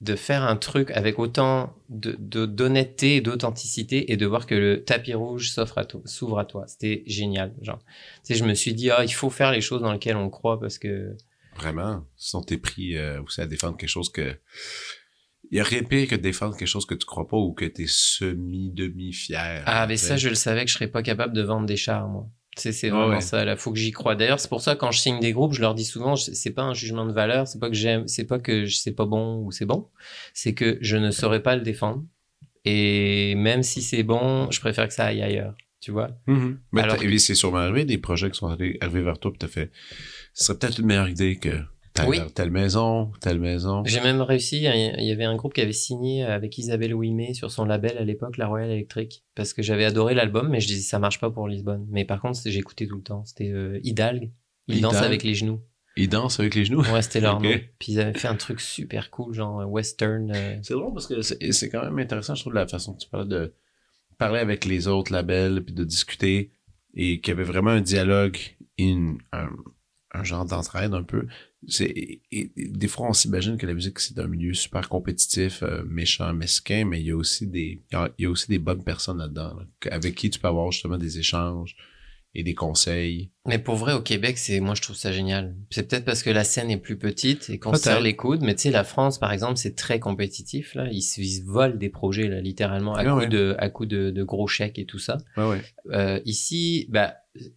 [0.03, 2.13] de faire un truc avec autant de
[2.45, 6.45] d'honnêteté et d'authenticité et de voir que le tapis rouge s'offre à toi, s'ouvre à
[6.45, 6.65] toi.
[6.67, 7.55] C'était génial.
[7.63, 7.85] Genre, tu
[8.23, 10.61] sais, je me suis dit, ah, il faut faire les choses dans lesquelles on croit
[10.61, 11.17] parce que
[11.57, 12.05] Vraiment?
[12.17, 14.37] Sinon, t'es pris euh, aussi à défendre quelque chose que...
[15.51, 17.37] Il y a rien de pire que de défendre quelque chose que tu crois pas
[17.37, 19.63] ou que t'es semi-demi-fier.
[19.65, 22.09] Ah, mais ça, je le savais que je serais pas capable de vendre des chars,
[22.09, 22.27] moi.
[22.57, 23.57] C'est, c'est vraiment ça, là.
[23.57, 24.15] Faut que j'y croie.
[24.15, 26.63] D'ailleurs, c'est pour ça, quand je signe des groupes, je leur dis souvent, c'est pas
[26.63, 29.53] un jugement de valeur, c'est pas que j'aime, c'est pas que c'est pas bon ou
[29.53, 29.89] c'est bon.
[30.33, 32.03] C'est que je ne saurais pas le défendre.
[32.65, 35.55] Et même si c'est bon, je préfère que ça aille ailleurs.
[35.81, 36.09] Tu vois?
[36.27, 36.57] Mm-hmm.
[36.73, 39.71] Mais Alors, c'est sûrement arrivé des projets qui sont arrivés, vers toi, tu as fait,
[40.33, 41.61] ce serait peut-être une meilleure idée que
[41.97, 42.21] telle, oui.
[42.35, 43.83] telle maison, telle maison.
[43.85, 47.51] J'ai même réussi, il y avait un groupe qui avait signé avec Isabelle Ouimet sur
[47.51, 50.83] son label à l'époque, La Royale Électrique, parce que j'avais adoré l'album, mais je disais
[50.83, 51.87] ça marche pas pour Lisbonne.
[51.91, 53.25] Mais par contre, j'ai écouté tout le temps.
[53.25, 54.31] C'était euh, Hidalgue.
[54.69, 55.61] Il danse avec les genoux.
[55.97, 56.83] Il danse avec les genoux?
[56.83, 57.51] Ouais, c'était leur nom.
[57.79, 60.31] Puis ils avaient fait un truc super cool, genre western.
[60.35, 60.59] Euh.
[60.63, 63.29] C'est drôle parce que c'est quand même intéressant, je trouve, la façon que tu parles
[63.29, 63.55] de
[64.19, 66.53] parler avec les autres labels, puis de discuter,
[66.95, 68.39] et qu'il y avait vraiment un dialogue,
[68.79, 69.17] un,
[70.13, 71.27] un genre d'entraide un peu.
[71.69, 72.21] C'est,
[72.57, 76.85] des fois, on s'imagine que la musique, c'est un milieu super compétitif, euh, méchant, mesquin,
[76.85, 79.59] mais il y a aussi des, il y a aussi des bonnes personnes là-dedans,
[79.91, 81.77] avec qui tu peux avoir justement des échanges,
[82.37, 83.31] et des conseils.
[83.47, 85.57] Mais pour vrai, au Québec, c'est moi je trouve ça génial.
[85.71, 88.43] C'est peut-être parce que la scène est plus petite et qu'on se serre les coudes,
[88.43, 90.87] mais tu sais, la France, par exemple, c'est très compétitif là.
[90.93, 94.47] Ils se, volent des projets là, littéralement à coup de à coup de, de, gros
[94.47, 95.17] chèques et tout ça.
[95.39, 95.63] Ouais,
[95.93, 97.15] euh, ici, bah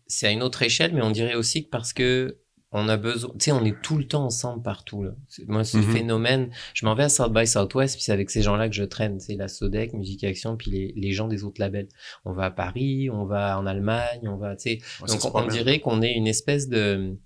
[0.08, 2.38] c'est à une autre échelle, mais on dirait aussi que parce que
[2.72, 5.12] on a besoin, tu sais, on est tout le temps ensemble partout, là.
[5.48, 5.84] Moi, ce mhm.
[5.84, 8.84] phénomène, je m'en vais à South by Southwest, puis c'est avec ces gens-là que je
[8.84, 11.88] traîne, c'est la Sodec, Musique Action, puis les, les gens des autres labels.
[12.26, 14.80] On va à Paris, on va en Allemagne, on va, tu sais.
[15.08, 17.18] donc, on dirait qu'on est une espèce de,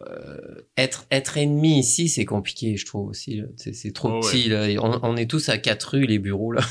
[0.00, 4.66] euh, être être ennemi ici c'est compliqué je trouve aussi c'est trop oh, petit là.
[4.82, 6.62] On, on, est tous à quatre rues les bureaux là.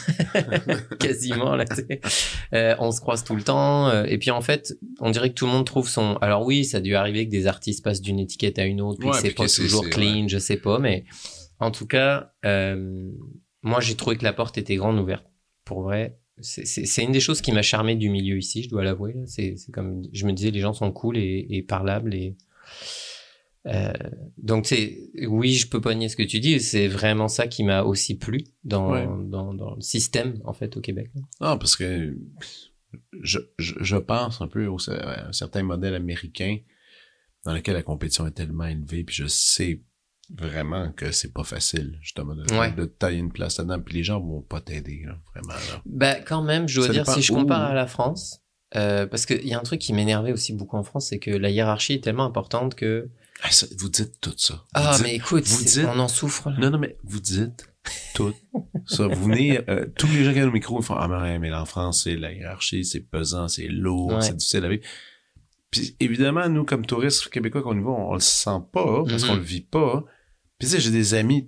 [0.99, 1.65] Quasiment là
[2.53, 5.35] euh, on se croise tout le temps euh, et puis en fait on dirait que
[5.35, 8.01] tout le monde trouve son alors oui ça a dû arriver que des artistes passent
[8.01, 11.05] d'une étiquette à une autre puis c'est pas toujours clean je sais pas mais
[11.59, 13.11] en tout cas euh,
[13.61, 15.25] moi j'ai trouvé que la porte était grande ouverte
[15.65, 16.17] pour vrai.
[16.39, 20.03] C'est une des choses qui m'a charmé du milieu ici je dois l'avouer c'est comme
[20.13, 22.37] je me disais les gens sont cool et, et parlables et
[23.67, 23.91] euh,
[24.37, 24.97] donc c'est
[25.27, 26.59] oui, je peux pas nier ce que tu dis.
[26.59, 30.81] C'est vraiment ça qui m'a aussi plu dans, dans, dans le système en fait au
[30.81, 31.11] Québec.
[31.41, 32.17] Ah parce que
[33.21, 36.57] je, je, je pense un peu au, à un certain modèle américain
[37.43, 39.83] dans lequel la compétition est tellement élevée, puis je sais
[40.29, 42.43] vraiment que c'est pas facile justement de,
[42.75, 45.53] de tailler une place là-dedans, puis les gens vont pas t'aider vraiment.
[45.53, 45.81] Là.
[45.85, 48.41] Ben quand même, je dois dire si je compare à la France.
[48.75, 51.31] Euh, parce qu'il y a un truc qui m'énervait aussi beaucoup en France, c'est que
[51.31, 53.09] la hiérarchie est tellement importante que
[53.43, 54.65] ah, vous dites tout ça.
[54.73, 56.49] ah, mais écoute, vous dites, on en souffre.
[56.59, 57.69] Non, non, mais vous dites
[58.13, 58.33] tout
[58.85, 59.07] ça.
[59.07, 61.53] Vous venez, euh, tous les gens qui ont le micro, ils font, ah, mais, mais
[61.53, 64.83] en France, c'est la hiérarchie, c'est pesant, c'est lourd, c'est difficile à vivre.
[65.71, 69.33] Puis évidemment, nous, comme touristes québécois qu'on y va, on, le sent pas, parce qu'on
[69.33, 69.37] mm-hmm.
[69.37, 70.03] le vit pas.
[70.59, 71.47] Puis tu sais, j'ai des amis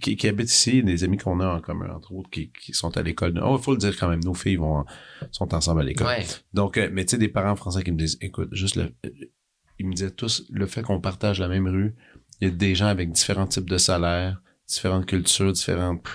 [0.00, 2.96] qui, qui, habitent ici, des amis qu'on a en commun, entre autres, qui, qui sont
[2.96, 3.38] à l'école.
[3.44, 4.84] Oh, il faut le dire quand même, nos filles vont
[5.30, 6.06] sont ensemble à l'école.
[6.54, 8.94] Donc, euh, mais tu sais, des parents français qui me disent, écoute, juste le,
[9.78, 11.94] ils me disaient tous le fait qu'on partage la même rue,
[12.40, 16.06] il y a des gens avec différents types de salaires, différentes cultures, différentes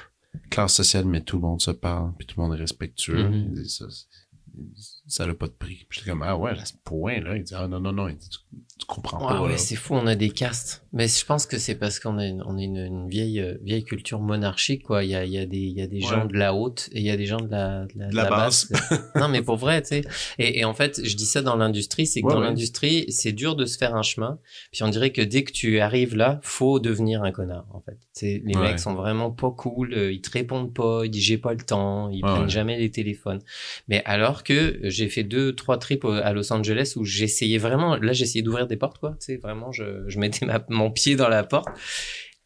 [0.50, 3.30] classes sociales, mais tout le monde se parle, puis tout le monde est respectueux.
[3.30, 5.86] Mm-hmm ça n'a pas de prix.
[5.88, 8.86] Puis j'étais comme, ah ouais, à ce point-là, il dit, ah non, non, non, tu,
[8.86, 9.42] comprends pas.
[9.42, 10.86] Ouais, c'est fou, on a des castes.
[10.94, 13.84] Mais je pense que c'est parce qu'on a une, on a une, vieille, euh, vieille
[13.84, 15.04] culture monarchique, quoi.
[15.04, 16.90] Il y a, il y a des, il y a des gens de la haute
[16.92, 18.70] et il y a des gens de la, de la, base.
[19.16, 20.02] non, mais pour vrai, tu sais.
[20.40, 23.56] Et, et, en fait, je dis ça dans l'industrie, c'est que dans l'industrie, c'est dur
[23.56, 24.40] de se faire un chemin.
[24.72, 27.98] Puis on dirait que dès que tu arrives là, faut devenir un connard, en fait.
[28.12, 31.38] c'est les mecs sont vraiment pas cool, euh, ils te répondent pas, ils disent j'ai
[31.38, 33.40] pas le temps, ils prennent jamais les téléphones.
[33.88, 38.14] Mais alors que j'ai fait deux, trois trips à Los Angeles où j'essayais vraiment, là
[38.14, 39.12] j'essayais d'ouvrir des portes, quoi.
[39.20, 41.70] Tu sais, vraiment, je, je mettais ma, mon pied dans la porte.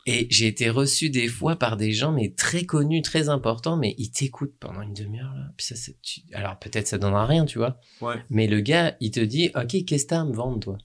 [0.08, 3.94] Et j'ai été reçu des fois par des gens, mais très connus, très importants, mais
[4.00, 5.52] ils t'écoutent pendant une demi-heure, là.
[5.58, 6.22] Puis ça, tu...
[6.34, 7.80] alors peut-être ça donnera rien, tu vois.
[8.02, 8.16] Ouais.
[8.32, 10.78] Mais le gars, il te dit, OK, qu'est-ce que t'as à me vendre, toi?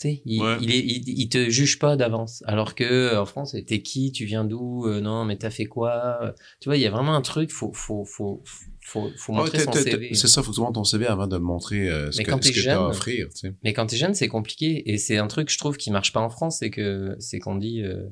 [0.00, 2.42] Tu sais, il, il, est, il, te juge pas d'avance.
[2.46, 6.34] Alors que en France, t'es qui, tu viens d'où, euh, non, mais t'as fait quoi?
[6.60, 9.72] Tu vois, il y a vraiment un truc, faut, faut, faut, faut, faut montrer son
[9.72, 10.14] CV.
[10.14, 12.76] C'est ça, faut tu ton CV avant de montrer euh, ce, que, ce que t'as
[12.76, 13.28] à offrir.
[13.30, 13.54] Tu sais.
[13.62, 14.90] Mais quand t'es jeune, c'est compliqué.
[14.90, 17.56] Et c'est un truc, je trouve, qui marche pas en France, c'est que c'est qu'on
[17.56, 17.82] dit...
[17.82, 18.04] Euh,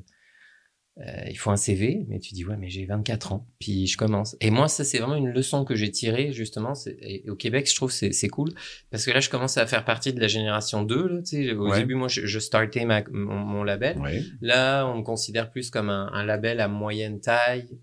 [0.99, 3.97] euh, il faut un CV, mais tu dis ouais, mais j'ai 24 ans, puis je
[3.97, 4.35] commence.
[4.41, 6.73] Et moi, ça c'est vraiment une leçon que j'ai tirée justement.
[7.03, 8.49] Et au Québec, je trouve c'est c'est cool
[8.89, 11.07] parce que là, je commence à faire partie de la génération 2.
[11.07, 14.01] Là, tu sais, au début, moi, je, je startais ma, mon, label.
[14.41, 17.77] Là, on me considère plus comme un, un label à moyenne taille.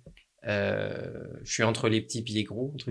[0.46, 2.72] Euh, je suis entre les petits et les gros.
[2.74, 2.90] Entre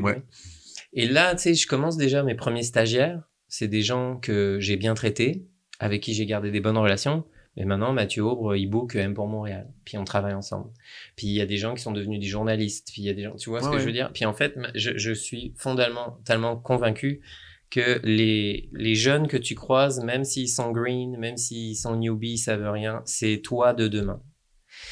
[0.93, 3.21] Et là, tu sais, je commence déjà mes premiers stagiaires.
[3.47, 5.45] C'est des gens que j'ai bien traités,
[5.79, 7.25] avec qui j'ai gardé des bonnes relations
[7.55, 9.71] Et maintenant, Mathieu Aubre, il book M pour Montréal.
[9.85, 10.71] Puis on travaille ensemble.
[11.15, 12.89] Puis il y a des gens qui sont devenus des journalistes.
[12.91, 14.11] Puis il y a des gens, tu vois ce que je veux dire?
[14.13, 17.21] Puis en fait, je, je suis fondamentalement convaincu
[17.69, 22.37] que les, les jeunes que tu croises, même s'ils sont green, même s'ils sont newbies,
[22.37, 24.21] ça veut rien, c'est toi de demain.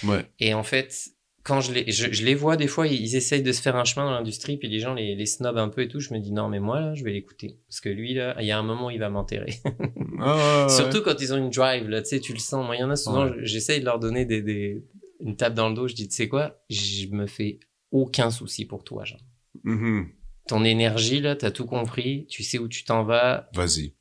[0.03, 0.25] Ouais.
[0.39, 1.11] Et en fait,
[1.43, 4.05] quand je les, je, les vois des fois, ils essayent de se faire un chemin
[4.05, 5.99] dans l'industrie, puis les gens les, les snobent un peu et tout.
[5.99, 8.45] Je me dis non, mais moi là, je vais l'écouter parce que lui là, il
[8.45, 9.53] y a un moment, il va m'enterrer.
[10.69, 12.65] Surtout quand ils ont une drive là, tu sais, tu le sens.
[12.65, 14.85] Moi, il y en a souvent, j'essaye de leur donner des, des,
[15.19, 15.87] une tape dans le dos.
[15.87, 17.59] Je dis, tu sais quoi, je me fais
[17.91, 19.19] aucun souci pour toi, genre.
[19.65, 20.07] Mm-hmm.
[20.47, 23.49] Ton énergie là, t'as tout compris, tu sais où tu t'en vas.
[23.53, 23.95] Vas-y.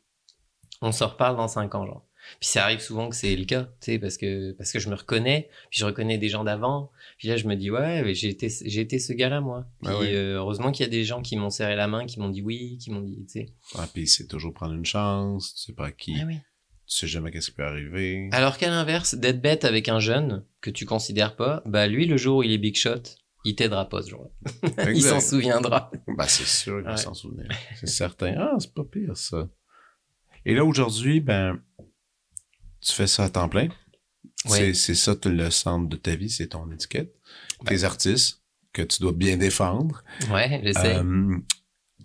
[0.82, 2.07] On se reparle dans cinq ans, genre.
[2.38, 4.88] Puis ça arrive souvent que c'est le cas, tu sais, parce que parce que je
[4.88, 6.91] me reconnais, puis je reconnais des gens d'avant.
[7.21, 9.66] Puis là, je me dis ouais, j'ai été j'ai été ce gars-là moi.
[9.83, 12.18] Puis ah euh, heureusement qu'il y a des gens qui m'ont serré la main, qui
[12.18, 13.47] m'ont dit oui, qui m'ont dit, tu sais.
[13.75, 16.14] Ah, puis c'est toujours prendre une chance, tu sais pas qui.
[16.18, 16.37] Ah, oui.
[16.87, 18.31] Tu sais jamais qu'est-ce qui peut arriver.
[18.33, 22.16] Alors qu'à l'inverse, d'être bête avec un jeune que tu considères pas, bah lui le
[22.16, 23.03] jour où il est big shot,
[23.45, 24.91] il t'aidera pas ce jour-là.
[24.91, 25.91] il s'en souviendra.
[26.16, 27.51] Bah c'est sûr qu'il va s'en souvenir.
[27.79, 28.35] C'est certain.
[28.39, 29.47] Ah, c'est pas pire ça.
[30.47, 31.61] Et là aujourd'hui, ben
[32.81, 33.68] tu fais ça à temps plein.
[34.47, 37.14] C'est, c'est ça le centre de ta vie, c'est ton étiquette.
[37.66, 40.03] Tes artistes que tu dois bien défendre.
[40.30, 40.97] Ouais, j'essaie.
[40.97, 41.36] Euh,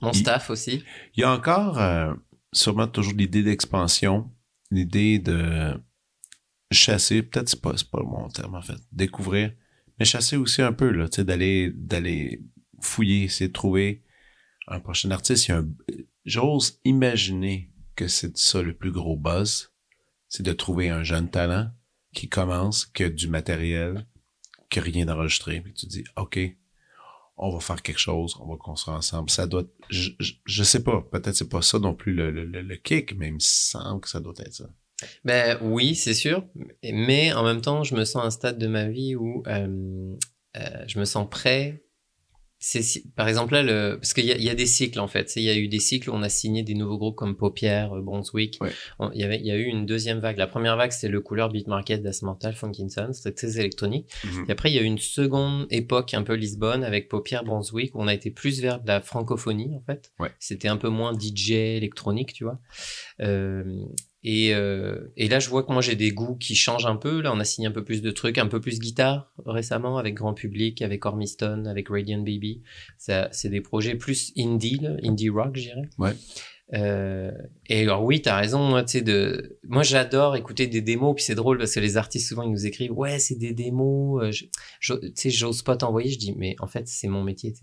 [0.01, 0.83] Mon staff aussi.
[1.15, 2.13] Il y a encore euh,
[2.51, 4.29] sûrement toujours l'idée d'expansion,
[4.69, 5.79] l'idée de
[6.71, 9.53] chasser, peut-être c'est pas, c'est pas le bon terme en fait, découvrir,
[9.97, 12.41] mais chasser aussi un peu, là, tu sais, d'aller, d'aller
[12.81, 14.03] fouiller, essayer de trouver
[14.67, 15.49] un prochain artiste.
[15.51, 15.69] Un,
[16.25, 19.71] j'ose imaginer que c'est ça le plus gros buzz
[20.27, 21.69] c'est de trouver un jeune talent
[22.16, 24.07] qui commence, que du matériel,
[24.72, 25.61] que rien d'enregistré.
[25.61, 26.39] Puis tu dis, OK,
[27.38, 29.30] on va faire quelque chose, on va construire ensemble.
[29.30, 32.76] Ça doit, je, je, sais pas, peut-être c'est pas ça non plus le, le, le,
[32.78, 34.70] kick, mais il me semble que ça doit être ça.
[35.26, 36.45] Ben oui, c'est sûr,
[36.82, 40.16] mais en même temps, je me sens à un stade de ma vie où euh,
[40.55, 41.84] euh, je me sens prêt
[43.16, 45.36] par exemple là le parce qu'il y, y, a des cycles en fait.
[45.36, 47.95] Il y a eu des cycles où on a signé des nouveaux groupes comme Paupière
[47.95, 48.59] euh, Brunswick.
[49.13, 50.38] Il y avait il y a eu une deuxième vague.
[50.38, 53.09] La première vague c'est le couleur beat market Das Mortal Funkinson.
[53.13, 54.09] C'était très électronique.
[54.24, 54.45] Mhm.
[54.47, 57.93] et après il y a eu une seconde époque un peu Lisbonne avec Paupière Brunswick
[57.95, 60.11] où on a été plus vers de la francophonie en fait.
[60.39, 62.59] C'était un peu moins DJ électronique tu vois.
[63.22, 63.86] Euh,
[64.28, 67.21] et, euh, et là, je vois que moi, j'ai des goûts qui changent un peu.
[67.21, 70.15] Là, on a signé un peu plus de trucs, un peu plus guitare récemment avec
[70.15, 72.63] Grand Public, avec Ormiston, avec Radiant Baby.
[72.97, 75.89] C'est des projets plus indie, là, indie rock, je dirais.
[75.99, 76.13] Ouais.
[76.73, 77.30] Euh,
[77.67, 78.67] et alors oui, t'as raison.
[78.67, 81.13] Moi, sais, de, moi, j'adore écouter des démos.
[81.13, 84.23] Puis c'est drôle parce que les artistes souvent ils nous écrivent, ouais, c'est des démos.
[84.23, 84.32] Euh,
[84.82, 86.09] tu sais, j'ose pas t'envoyer.
[86.09, 87.53] Je dis, mais en fait, c'est mon métier.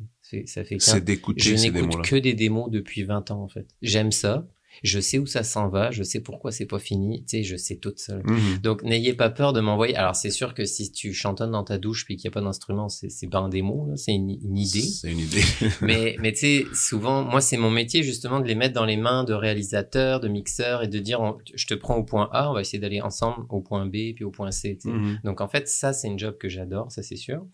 [0.46, 0.76] Ça fait.
[0.78, 1.40] C'est d'écouter.
[1.42, 3.66] Je n'écoute que des démos depuis 20 ans en fait.
[3.82, 4.46] J'aime ça
[4.82, 7.56] je sais où ça s'en va, je sais pourquoi c'est pas fini, tu sais, je
[7.56, 8.22] sais tout seul.
[8.24, 8.58] Mhm.
[8.62, 9.96] Donc n'ayez pas peur de m'envoyer.
[9.96, 12.40] Alors c'est sûr que si tu chantonnes dans ta douche puis qu'il n'y a pas
[12.40, 14.80] d'instrument, c'est c'est pas un démo, c'est une, idée.
[14.80, 15.42] C'est une idée.
[15.80, 18.96] mais mais tu sais, souvent, moi c'est mon métier justement de les mettre dans les
[18.96, 22.54] mains de réalisateurs, de mixeurs et de dire, je te prends au point A, on
[22.54, 24.78] va essayer d'aller ensemble au point B puis au point C.
[24.84, 25.20] Mhm.
[25.24, 27.44] Donc en fait ça c'est une job que j'adore, ça c'est sûr.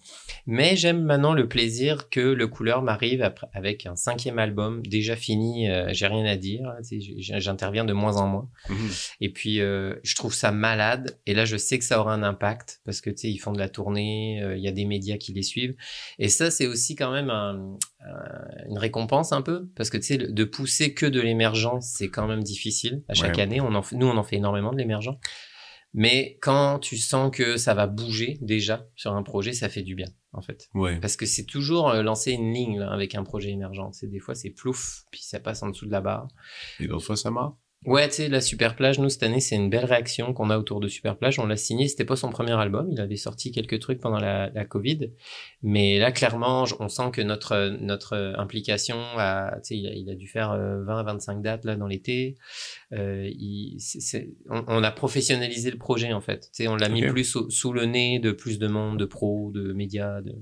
[0.46, 5.68] Mais j'aime maintenant le plaisir que le couleur m'arrive avec un cinquième album déjà fini,
[5.68, 6.74] euh, j'ai rien à dire
[7.18, 8.48] j'interviens de moins en moins.
[8.68, 8.90] Mhm.
[9.20, 11.18] Et puis, euh, je trouve ça malade.
[11.26, 13.52] Et là, je sais que ça aura un impact parce que, tu sais, ils font
[13.52, 15.74] de la tournée, euh, il y a des médias qui les suivent.
[16.18, 17.30] Et ça, c'est aussi quand même
[18.68, 22.26] une récompense un peu parce que, tu sais, de pousser que de l'émergent, c'est quand
[22.26, 23.02] même difficile.
[23.08, 25.18] À chaque année, on en, nous, on en fait énormément de l'émergent.
[25.94, 29.94] Mais quand tu sens que ça va bouger déjà sur un projet, ça fait du
[29.94, 30.68] bien en fait.
[30.74, 31.00] Ouais.
[31.00, 33.90] Parce que c'est toujours euh, lancer une ligne là, avec un projet émergent.
[33.92, 36.28] C'est des fois c'est plouf, puis ça passe en dessous de la barre.
[36.80, 37.54] Et d'autres fois ça marche.
[37.84, 40.58] Ouais, tu sais, la Super Plage, nous, cette année, c'est une belle réaction qu'on a
[40.58, 41.38] autour de Super Plage.
[41.38, 44.50] On l'a signé, c'était pas son premier album, il avait sorti quelques trucs pendant la,
[44.50, 45.12] la Covid.
[45.62, 50.10] Mais là, clairement, on sent que notre, notre implication a, tu sais, il a, il
[50.10, 52.36] a dû faire 20, euh, 25 dates, là, dans l'été.
[52.92, 53.30] Euh,
[54.50, 56.40] on, on, a professionnalisé le projet, en fait.
[56.40, 59.52] Tu sais, on l'a mis plus sous le nez de plus de monde, de pros,
[59.54, 60.34] de médias, de,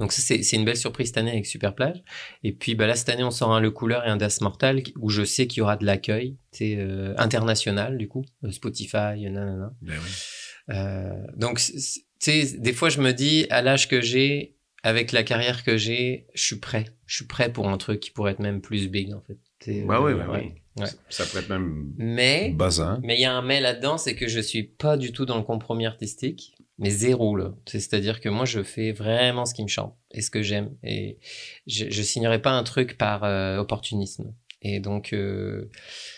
[0.00, 2.02] donc c'est une belle surprise cette année avec Super Plage.
[2.42, 4.82] Et puis bah là cette année on sort un Le Couleur et un Das Mortal
[4.98, 9.74] où je sais qu'il y aura de l'accueil, euh, international du coup, euh, Spotify, nanana.
[9.82, 10.74] Ben oui.
[10.74, 11.80] euh, donc tu
[12.18, 16.26] sais des fois je me dis à l'âge que j'ai, avec la carrière que j'ai,
[16.32, 16.86] je suis prêt.
[17.04, 19.36] Je suis prêt pour un truc qui pourrait être même plus big en fait.
[19.84, 20.54] Bah oui, bah oui.
[20.78, 20.88] Ouais.
[21.10, 23.00] Ça, pourrait être même mais, bazin.
[23.02, 25.36] Mais il y a un mais là-dedans, c'est que je suis pas du tout dans
[25.36, 27.54] le compromis artistique mais zéro là.
[27.66, 31.18] C'est-à-dire que moi je fais vraiment ce qui me chante et ce que j'aime et
[31.66, 34.34] je, je signerai pas un truc par euh, opportunisme.
[34.62, 35.70] Et donc, euh,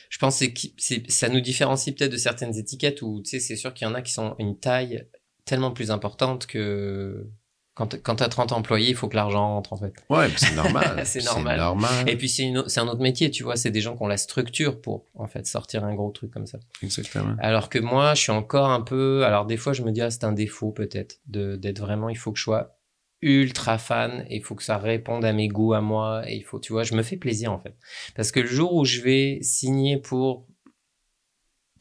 [0.09, 3.73] je pense que ça nous différencie peut-être de certaines étiquettes où, tu sais, c'est sûr
[3.73, 5.07] qu'il y en a qui sont une taille
[5.45, 7.29] tellement plus importante que
[7.75, 9.95] quand, quand tu as 30 employés, il faut que l'argent rentre, en fait.
[10.11, 11.03] Ouais, c'est normal.
[11.07, 11.59] c'est normal.
[11.59, 12.09] normal.
[12.09, 13.57] Et puis, c'est, une, c'est un autre métier, tu vois.
[13.57, 16.47] C'est des gens qui ont la structure pour, en fait, sortir un gros truc comme
[16.47, 16.59] ça.
[16.83, 17.35] Exactement.
[17.39, 19.25] Alors que moi, je suis encore un peu.
[19.25, 22.11] Alors, des fois, je me dis, ah, c'est un défaut, peut-être, de, d'être vraiment.
[22.11, 22.77] Il faut que je sois
[23.23, 26.29] ultra fan et il faut que ça réponde à mes goûts à moi.
[26.29, 27.75] Et il faut, tu vois, je me fais plaisir, en fait.
[28.15, 30.47] Parce que le jour où je vais signer pour,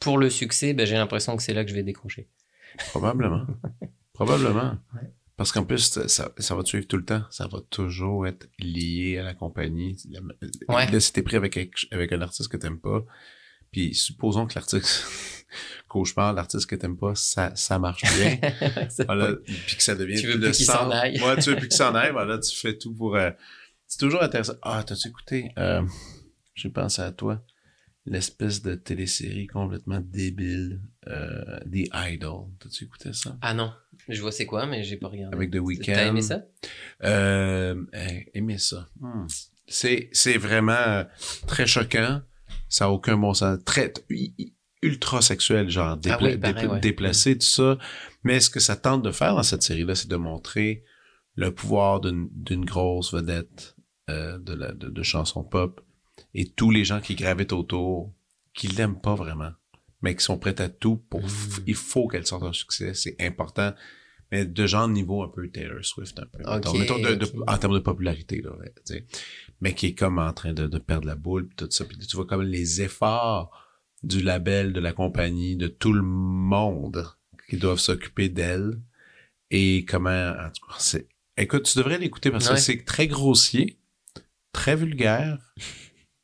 [0.00, 2.30] pour le succès, ben, j'ai l'impression que c'est là que je vais décrocher.
[2.88, 3.44] Probablement.
[4.14, 4.76] Probablement.
[4.94, 5.10] Ouais.
[5.36, 7.22] Parce qu'en plus, ça, ça, va te suivre tout le temps.
[7.30, 9.96] Ça va toujours être lié à la compagnie.
[10.68, 10.90] Ouais.
[10.90, 11.58] Là, si t'es pris avec,
[11.90, 13.04] avec un artiste que t'aimes pas,
[13.72, 15.06] puis supposons que l'artiste,
[15.88, 18.38] cauchemar, l'artiste que t'aimes pas, ça, ça marche bien.
[19.06, 21.20] voilà, puis que ça devient tu veux plus qu'il s'en aille.
[21.22, 22.12] ouais, tu veux plus qu'il s'en aille.
[22.12, 23.16] Voilà, tu fais tout pour...
[23.16, 23.30] Euh,
[23.86, 24.54] c'est toujours intéressant.
[24.62, 25.50] Ah, t'as-tu écouté?
[25.58, 25.82] Euh,
[26.54, 27.42] J'ai pensé à toi
[28.06, 32.46] l'espèce de télésérie complètement débile, euh, The Idol.
[32.58, 33.36] T'as-tu écouté ça?
[33.40, 33.72] Ah non,
[34.08, 35.36] je vois c'est quoi, mais j'ai pas regardé.
[35.36, 35.92] Avec The Weeknd.
[35.94, 36.42] T'as aimé ça?
[37.04, 37.82] Euh,
[38.34, 38.88] aimé ça.
[39.00, 39.26] Hmm.
[39.66, 41.04] C'est, c'est vraiment
[41.46, 42.22] très choquant.
[42.68, 43.58] Ça n'a aucun bon sens.
[43.64, 43.92] Très,
[44.82, 47.78] ultra sexuel, genre ah déplacé, tout ça.
[48.24, 50.84] Mais ce que ça tente de faire dans cette série-là, c'est de montrer
[51.34, 53.76] le pouvoir d'une, d'une grosse vedette
[54.10, 55.80] euh, de, la, de, de chansons pop
[56.34, 58.12] et tous les gens qui gravitent autour,
[58.54, 59.52] qui l'aiment pas vraiment,
[60.02, 61.64] mais qui sont prêts à tout pour, mm.
[61.66, 63.72] il faut qu'elle sorte un succès, c'est important.
[64.30, 66.42] Mais de genre niveau un peu Taylor Swift, un peu.
[66.46, 68.50] en termes de popularité, là,
[69.60, 71.84] mais qui est comme en train de, perdre la boule, pis tout ça.
[71.84, 73.50] Puis tu vois comme les efforts
[74.02, 77.06] du label, de la compagnie, de tout le monde
[77.48, 78.80] qui doivent s'occuper d'elle.
[79.50, 83.78] Et comment, en tout cas, c'est, écoute, tu devrais l'écouter parce que c'est très grossier,
[84.52, 85.54] très vulgaire,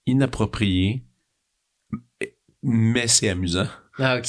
[0.07, 1.05] inapproprié,
[2.69, 3.67] mais c'est amusant.
[3.99, 4.27] Ah, ok.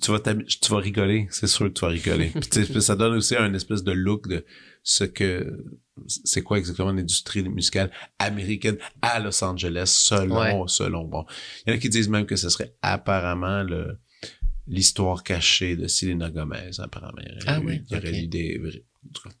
[0.00, 2.32] tu, vas tu vas rigoler, c'est sûr que tu vas rigoler.
[2.80, 4.44] ça donne aussi un espèce de look de
[4.82, 5.64] ce que
[6.06, 11.24] c'est quoi exactement l'industrie musicale américaine à Los Angeles selon selon bon
[11.66, 13.98] il y en a qui disent même que ce serait apparemment le
[14.68, 18.60] l'histoire cachée de Selena Gomez apparemment ah, oui, il y aurait eu des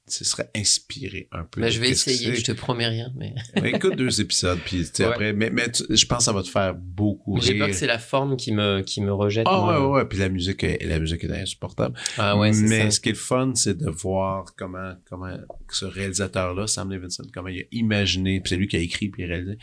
[0.06, 1.60] ce serait inspiré un peu.
[1.60, 3.34] Ben, je vais essayer, je te promets rien, mais.
[3.64, 7.40] écoute deux épisodes, puis après, mais, mais je pense que ça va te faire beaucoup
[7.40, 9.46] J'ai peur que c'est la forme qui me, qui me rejette.
[9.48, 11.98] Ah ouais, ouais, puis la musique est, la musique est insupportable.
[12.18, 12.90] Ah ouais, Mais ça.
[12.92, 15.36] ce qui est le fun, c'est de voir comment, comment
[15.70, 19.24] ce réalisateur-là, Sam Levinson, comment il a imaginé, puis c'est lui qui a écrit puis
[19.24, 19.58] réalisé,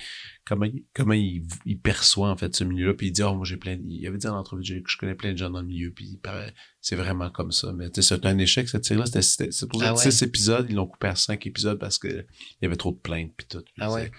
[0.45, 3.45] comment il, comment il, il, perçoit en fait ce milieu-là, puis il dit oh moi
[3.45, 5.67] j'ai plein, il avait dit en entrevue que je connais plein de gens dans le
[5.67, 6.19] milieu, puis
[6.83, 7.71] c'est vraiment comme ça.
[7.73, 11.07] Mais c'est un échec cette série-là, c'était supposé ah être six épisodes, ils l'ont coupé
[11.07, 12.25] à cinq épisodes parce que il
[12.61, 13.63] y avait trop de plaintes puis tout.
[13.79, 14.11] ah ouais.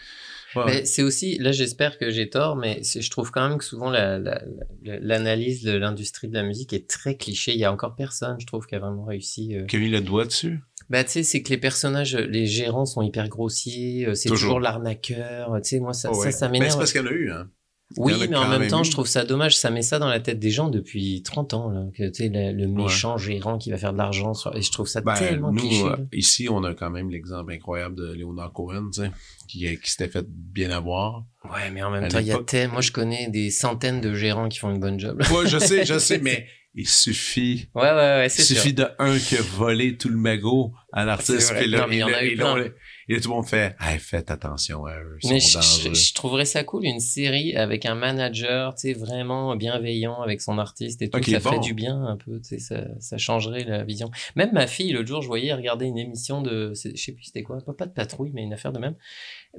[0.57, 3.91] Mais c'est aussi, là j'espère que j'ai tort, mais je trouve quand même que souvent
[3.91, 7.53] l'analyse la, de l'industrie de la musique est très cliché.
[7.53, 9.55] Il y a encore personne, je trouve, qui a vraiment réussi.
[9.55, 9.67] Euh...
[9.67, 10.61] Qui a mis le doigt dessus?
[10.89, 14.61] Bah, tu sais, c'est que les personnages, les gérants sont hyper grossiers, euh, c'est toujours,
[14.61, 16.65] l'arnaqueur, tu sais, moi, ça, oh, ça, ça m'énerve.
[16.65, 17.51] Mais c'est parce qu'il y en a eu, hein.
[17.97, 19.57] Oui, mais en même temps, je trouve ça dommage.
[19.57, 22.29] Ça met ça dans la tête des gens depuis 30 ans, là, que tu sais,
[22.29, 24.33] le, méchant gérant qui va faire de l'argent.
[24.55, 25.85] Et je trouve ça ben, tellement nous, cliché.
[25.85, 29.11] Euh, ici, on a quand même l'exemple incroyable de Leonard Cohen, tu sais,
[29.49, 31.25] qui, qui s'était fait bien avoir.
[31.45, 34.15] Ouais, mais en même temps, il y a tellement, moi, je connais des centaines de
[34.15, 35.23] gérants qui font une bonne job.
[35.31, 37.69] Ouais, je sais, je sais, mais il suffit.
[37.75, 41.05] Ouais, ouais, ouais, c'est Il suffit de un qui a volé tout le magot à
[41.05, 41.55] l'artiste.
[41.63, 42.71] Il y en a eu plein.
[43.09, 45.19] Et tout le monde fait, hey, faites attention à eux.
[45.25, 50.23] Mais je, je, trouverais ça cool, une série avec un manager, tu sais, vraiment bienveillant
[50.23, 51.23] avec son artiste et tout.
[51.23, 54.11] ça ferait du bien un peu, tu sais, ça, ça changerait la vision.
[54.37, 57.43] Même ma fille, l'autre jour, je voyais regarder une émission de, je sais plus c'était
[57.43, 58.95] quoi, pas de patrouille, mais une affaire de même.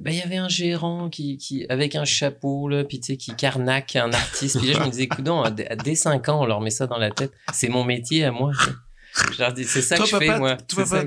[0.00, 3.16] Ben, il y avait un gérant qui, qui, avec un chapeau, là, puis tu sais,
[3.16, 4.58] qui carnaque un artiste.
[4.58, 5.26] Puis là, je me disais, écoute,
[5.84, 7.32] dès 5 ans, on leur met ça dans la tête.
[7.52, 8.52] C'est mon métier à moi
[9.64, 10.56] c'est ça que je fais, moi.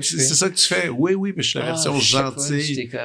[0.02, 0.88] C'est ça, que tu fais?
[0.88, 2.90] Oui, oui, mais je suis la ah, version gentille.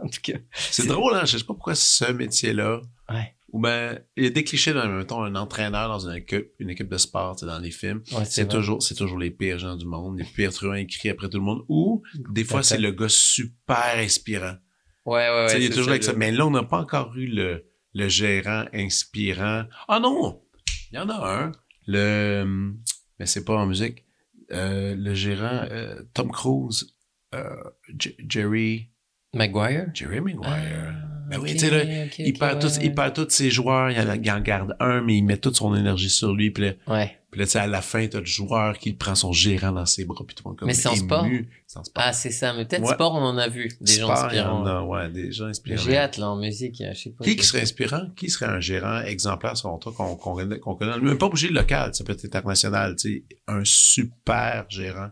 [0.00, 0.38] En tout cas.
[0.52, 1.24] C'est drôle, hein.
[1.24, 2.80] Je sais pas pourquoi ce métier-là.
[3.10, 3.34] Ouais.
[3.52, 6.70] Ou ben, il y a des clichés dans, mettons, un entraîneur dans une équipe, une
[6.70, 8.02] équipe de sport, dans les films.
[8.24, 11.38] c'est toujours, c'est toujours les pires gens du monde, les pires truands écrits après tout
[11.38, 11.64] le monde.
[11.68, 14.54] Ou, des fois, c'est le gars super inspirant.
[15.04, 15.62] Ouais, ouais, ouais.
[15.62, 16.12] Il toujours avec ça.
[16.12, 19.64] Mais là, on n'a pas encore eu le, le gérant inspirant.
[19.88, 20.42] Ah non!
[20.92, 21.52] Il y en a un.
[21.86, 22.74] Le,
[23.18, 24.04] mais c'est pas en musique.
[24.52, 26.94] Euh, le gérant, euh, Tom Cruise,
[27.34, 27.56] euh,
[28.28, 28.90] Jerry...
[29.34, 29.88] Maguire?
[29.92, 30.40] Jerry Maguire.
[30.44, 34.30] Ah, ben oui, tu sais, là, il, perd tous, il perd tous ses joueurs, il
[34.30, 37.17] en, garde un, mais il met toute son énergie sur lui, puis là, ouais.
[37.30, 39.84] Puis là, tu sais, à la fin, t'as le joueur qui prend son gérant dans
[39.84, 41.26] ses bras, puis tout le monde comme Mais c'est en sport?
[41.66, 42.02] C'est en sport.
[42.06, 42.54] Ah, c'est ça.
[42.54, 42.94] Mais peut-être Ouais.
[42.94, 43.68] sport, on en a vu.
[43.82, 44.64] Des gens Sport, inspirants.
[44.64, 45.82] a, ouais, des gens inspirants.
[45.84, 46.82] J'ai hâte, là, en musique.
[46.82, 47.24] Je sais pas.
[47.24, 48.08] Qui, qui serait inspirant?
[48.16, 50.98] Qui serait un gérant exemplaire selon toi qu'on qu'on connaît, qu'on connaît?
[50.98, 53.24] Même pas obligé local, ça peut être international, tu sais.
[53.46, 55.08] Un super gérant.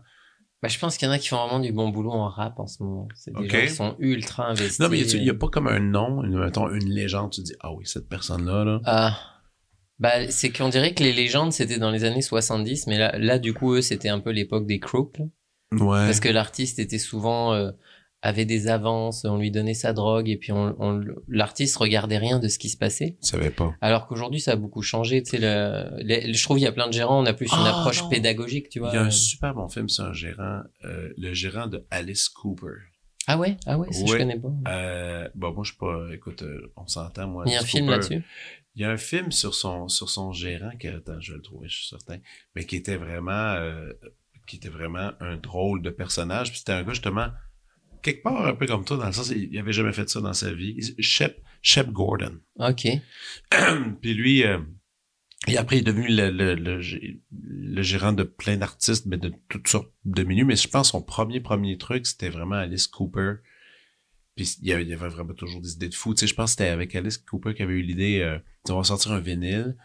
[0.63, 2.59] Bah, je pense qu'il y en a qui font vraiment du bon boulot en rap
[2.59, 3.07] en ce moment.
[3.13, 3.51] C'est des Ok.
[3.51, 4.79] gens qui sont ultra investis.
[4.79, 7.53] Non, mais il y a pas comme un nom, une, mettons, une légende, tu dis,
[7.59, 8.81] ah oui, cette personne-là, là.
[8.85, 9.15] Ah.
[9.99, 13.39] Bah, c'est qu'on dirait que les légendes, c'était dans les années 70, mais là, là,
[13.39, 15.25] du coup, eux, c'était un peu l'époque des crooks, là.
[15.71, 16.05] Ouais.
[16.05, 17.71] Parce que l'artiste était souvent, euh,
[18.21, 22.39] avait des avances, on lui donnait sa drogue, et puis on, on- l'artiste regardait rien
[22.39, 23.17] de ce qui se passait.
[23.23, 23.75] Je savais pas.
[23.81, 26.87] Alors qu'aujourd'hui, ça a beaucoup changé, tu sais, le, je trouve qu'il y a plein
[26.87, 28.09] de gérants, on a plus une Ah, approche non.
[28.09, 28.89] pédagogique, tu vois.
[28.89, 32.29] Il y a un super bon film sur un gérant, euh, le gérant de Alice
[32.29, 32.67] Cooper.
[33.27, 33.57] Ah ouais?
[33.65, 34.17] Ah ouais, ça, je Ouais.
[34.19, 34.53] connais pas.
[34.69, 37.43] Euh, bon, moi, je suis pas, écoute, euh, on s'entend, moi.
[37.45, 37.97] Il y a un Alice film Cooper.
[37.97, 38.23] là-dessus?
[38.77, 41.41] Il y a un film sur son, sur son gérant qui, attends, je vais le
[41.41, 42.19] trouver, je suis certain,
[42.55, 43.91] mais qui était vraiment, euh,
[44.45, 46.51] qui était vraiment un drôle de personnage.
[46.51, 47.29] Puis c'était un gars, justement,
[48.03, 50.33] quelque part un peu comme toi, dans le sens, il avait jamais fait ça dans
[50.33, 50.77] sa vie.
[50.99, 52.39] Shep, Shep Gordon.
[52.59, 52.87] Ok.
[54.01, 54.59] Puis lui, euh,
[55.47, 56.79] et après, il est devenu le, le, le,
[57.31, 60.45] le gérant de plein d'artistes, mais de toutes sortes de menus.
[60.45, 63.37] Mais je pense que son premier, premier truc, c'était vraiment Alice Cooper.
[64.37, 66.13] Puis il y avait, vraiment toujours des idées de fou.
[66.13, 68.37] Tu sais, je pense que c'était avec Alice Cooper qui avait eu l'idée, euh,
[68.69, 69.75] on va sortir un vinyle.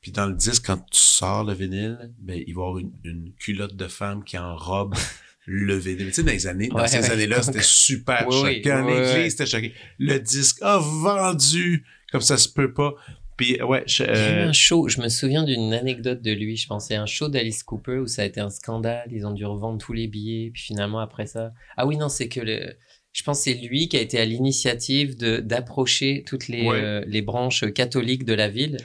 [0.00, 2.92] Puis dans le disque, quand tu sors le vinyle, ben, il va y avoir une,
[3.04, 4.94] une culotte de femme qui enrobe
[5.46, 6.06] le vinyle.
[6.06, 7.10] Tu sais, dans les années, dans ces ouais.
[7.10, 8.86] années-là, c'était super Oui, choquant.
[8.86, 9.72] oui, L'église, c'était.
[9.98, 12.94] Le disque a vendu comme ça se peut pas.
[13.36, 16.94] Puis ouais, je- euh, un show, je me souviens d'une anecdote de lui, je pensais
[16.94, 19.92] un show d'Alice Cooper où ça a été un scandale, ils ont dû revendre tous
[19.92, 21.52] les billets, puis finalement après ça...
[21.76, 22.76] Ah oui, non, c'est que le...
[23.14, 26.80] Je pense que c'est lui qui a été à l'initiative de d'approcher toutes les, Ouais.
[26.82, 28.76] euh, les branches catholiques de la ville.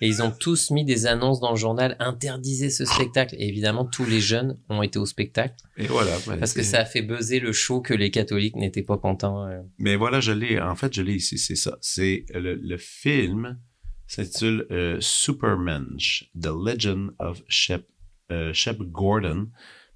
[0.00, 3.34] Et ils ont tous mis des annonces dans le journal, interdisez ce spectacle.
[3.36, 5.56] Et évidemment, tous les jeunes ont été au spectacle.
[5.76, 6.12] et voilà.
[6.38, 9.44] Parce que ça a fait buzzer le show que les catholiques n'étaient pas contents.
[9.48, 9.60] euh.
[9.78, 10.60] Mais voilà, je l'ai.
[10.60, 11.36] En fait, je l'ai ici.
[11.36, 11.78] C'est ça.
[11.80, 13.58] C'est le, le film
[14.06, 17.86] s'intitule euh, Supermensch, The Legend of Shep,
[18.30, 19.48] euh, Shep Gordon.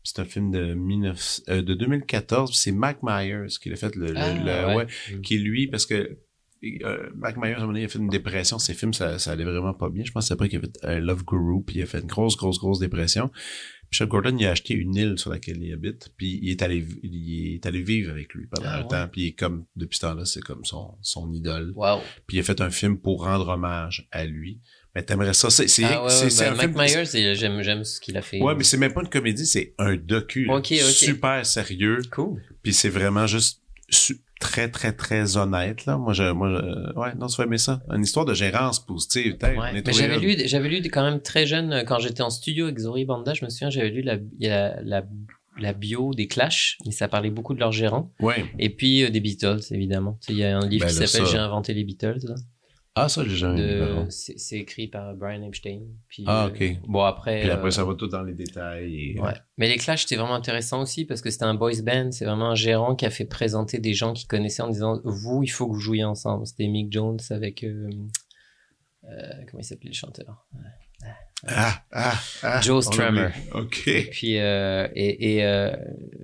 [0.05, 2.51] C'est un film de, 19, euh, de 2014.
[2.51, 3.95] puis C'est Mac Myers qui l'a fait.
[3.97, 4.75] Le, Ah, le- ouais.
[4.85, 6.19] ouais, qui lui, parce que
[6.65, 8.59] euh, Mac Myers, à un moment donné, il a fait une dépression.
[8.59, 10.05] Ses films, ça, ça allait vraiment pas bien.
[10.05, 12.01] Je pense que c'est après qu'il a fait euh, Love Guru, puis il a fait
[12.01, 13.31] une grosse, grosse, grosse dépression.
[13.91, 16.83] Puis Gordon, il a acheté une île sur laquelle il habite, puis il est allé,
[17.03, 18.89] il est allé vivre avec lui pendant Ah, un ouais.
[18.89, 19.07] temps.
[19.13, 21.73] Puis il est comme, depuis ce temps-là, c'est comme son, son idole.
[21.77, 21.99] Wow.
[22.27, 24.61] Puis il a fait un film pour rendre hommage à lui.
[24.95, 25.49] Mais t'aimerais ça.
[25.51, 27.03] C'est, c'est, Ah ouais, c'est, ouais, un Mike film.
[27.25, 28.41] Myers, j'aime, j'aime ce qu'il a fait.
[28.43, 30.45] Ouais, mais c'est même pas une comédie, c'est un docu.
[30.45, 30.57] là.
[30.57, 30.79] Ok, ok.
[30.79, 31.99] Super sérieux.
[32.11, 32.43] Cool.
[32.63, 33.63] Puis c'est vraiment juste
[34.41, 35.97] très, très, très honnête, là.
[35.97, 37.81] Moi, je, moi, je- ouais, non, tu vas aimer ça.
[37.91, 39.37] Une histoire de gérance positive.
[39.43, 39.73] Ouais.
[39.73, 42.79] Mais j'avais lu, j'avais lu quand même très jeune, euh, quand j'étais en studio avec
[42.79, 45.05] Zori Banda, je me souviens, j'avais lu la, la, la,
[45.61, 48.13] la bio des Clash, et ça parlait beaucoup de leur gérant.
[48.21, 48.45] Ouais.
[48.59, 50.19] Et puis euh, des Beatles, évidemment.
[50.29, 52.19] Il y a un livre Ben qui s'appelle J'ai inventé les Beatles.
[52.25, 52.35] là.
[52.95, 53.63] Ah, ça, j'ai jamais.
[53.63, 54.07] De-.
[54.11, 55.81] C'est écrit par Brian Epstein.
[56.09, 56.81] Puis, Ah, euh, ok.
[56.89, 57.41] bon, après.
[57.41, 59.13] Puis après, euh, ça va tout dans les détails.
[59.13, 59.21] Et...
[59.21, 59.33] Ouais.
[59.57, 62.11] Mais les Clash, c'était vraiment intéressant aussi parce que c'était un boys band.
[62.13, 65.43] C'est vraiment un gérant qui a fait présenter des gens qui connaissaient en disant Vous,
[65.43, 66.47] il faut que vous jouiez ensemble.
[66.47, 67.65] C'était Mick Jones avec.
[67.65, 67.89] euh,
[69.51, 70.47] comment il s'appelait le chanteur?
[71.47, 72.61] Ah, ah, ah.
[72.61, 73.31] Joe Strummer.
[73.55, 73.89] OK.
[73.89, 75.75] Et puis, euh, et, et euh,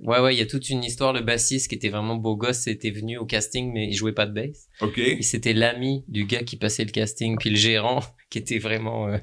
[0.03, 1.11] ouais, ouais, il y a toute une histoire.
[1.11, 4.25] Le bassiste qui était vraiment beau gosse était venu au casting, mais il jouait pas
[4.25, 4.69] de bass.
[4.79, 4.97] OK.
[4.97, 7.37] Et c'était l'ami du gars qui passait le casting.
[7.37, 9.17] Puis le gérant, qui était vraiment euh,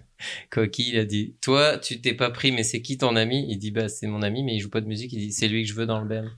[0.50, 3.46] coquille, il a dit Toi, tu t'es pas pris, mais c'est qui ton ami?
[3.48, 5.12] Il dit Bah, c'est mon ami, mais il joue pas de musique.
[5.14, 6.28] Il dit C'est lui que je veux dans le band.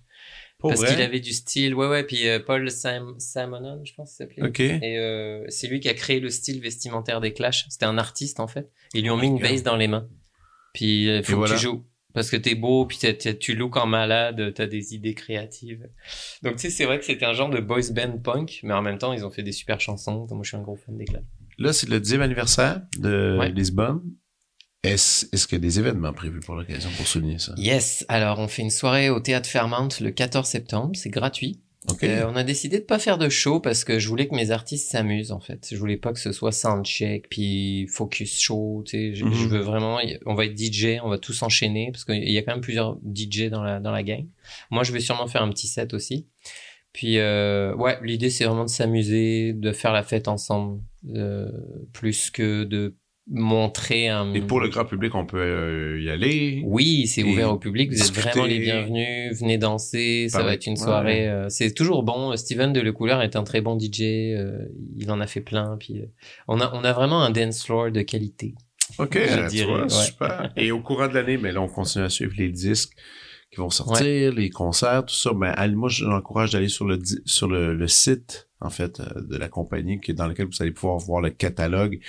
[0.59, 1.74] Pour Parce qu'il avait du style.
[1.74, 2.02] Ouais, ouais.
[2.04, 4.42] Puis euh, Paul Simonon, je pense s'appelait.
[4.42, 4.59] OK.
[4.61, 7.66] Et euh, c'est lui qui a créé le style vestimentaire des Clash.
[7.68, 8.68] C'était un artiste, en fait.
[8.94, 10.09] Ils lui ont Oh mis une bass dans les mains.
[10.74, 11.54] Puis il faut Et que voilà.
[11.54, 11.84] tu joues.
[12.14, 15.88] Parce que t'es beau, puis t'as- t'as- tu looks en malade, t'as des idées créatives.
[16.42, 18.82] Donc tu sais, c'est vrai que c'était un genre de boys band punk, mais en
[18.82, 20.26] même temps, ils ont fait des super chansons.
[20.30, 21.22] Moi, je suis un gros fan des Clash.
[21.59, 23.50] Là, c'est le 10e anniversaire de Ouais.
[23.50, 24.00] Lisbonne.
[24.85, 27.53] Est-ce, qu'il y a des événements prévus pour l'occasion pour souligner ça?
[27.57, 31.61] Yes, alors on fait une soirée au Théâtre Fairmount le 14 septembre, c'est gratuit.
[32.03, 34.51] Euh, on a décidé de pas faire de show parce que je voulais que mes
[34.51, 35.68] artistes s'amusent en fait.
[35.70, 38.83] Je voulais pas que ce soit soundcheck puis focus show.
[38.85, 39.33] Tu sais, je, Mhm.
[39.33, 39.99] je veux vraiment.
[40.26, 42.99] On va être DJ, on va tous enchaîner parce qu'il y a quand même plusieurs
[43.03, 44.26] DJ dans la dans la gang.
[44.70, 46.26] Moi, je vais sûrement faire un petit set aussi.
[46.93, 50.83] Puis euh, ouais, l'idée c'est vraiment de s'amuser, de faire la fête ensemble,
[51.14, 51.51] euh,
[51.95, 52.97] plus que de
[53.31, 54.33] montrer un.
[54.35, 56.62] Et pour le grand public, on peut euh, y aller.
[56.64, 57.91] Oui, c'est ouvert au public.
[57.91, 59.39] Vous êtes vraiment les bienvenus.
[59.39, 60.29] Venez danser.
[60.29, 60.79] Ça Parler- va être une ouais.
[60.79, 61.29] soirée.
[61.29, 62.35] euh, c'est toujours bon.
[62.37, 64.01] Steven de Le Couleur est un très bon DJ.
[64.03, 64.59] euh,
[64.97, 65.76] il en a fait plein.
[65.79, 66.07] Puis euh,
[66.49, 68.55] on a on a vraiment un dance floor de qualité.
[68.99, 69.18] OK,
[69.51, 70.51] tu vois, super.
[70.57, 72.93] Et au courant de l'année, mais là, on continue à suivre les disques
[73.51, 75.32] qui vont sortir, les concerts, tout ça.
[75.32, 80.01] Ben, moi, j'encourage d'aller sur le sur le, site en fait euh, de la compagnie
[80.01, 82.01] qui dans lequel vous allez pouvoir voir le catalogue.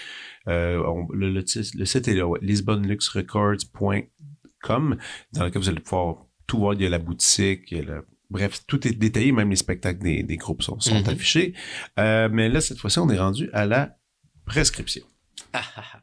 [0.47, 0.81] Euh,
[1.13, 4.97] le, le, site est là, lisbonluxrecords.com
[5.33, 6.73] dans lequel vous allez pouvoir tout voir.
[6.73, 9.55] Il y a la boutique, il y a la Bref, tout est détaillé, même les
[9.55, 11.09] spectacles des, des groupes sont, sont mm-hmm.
[11.09, 11.55] affichés.
[11.97, 13.97] Euh, mais là, cette fois-ci, on est rendu à la
[14.45, 15.03] prescription.
[15.51, 15.98] Ah, ah, ah.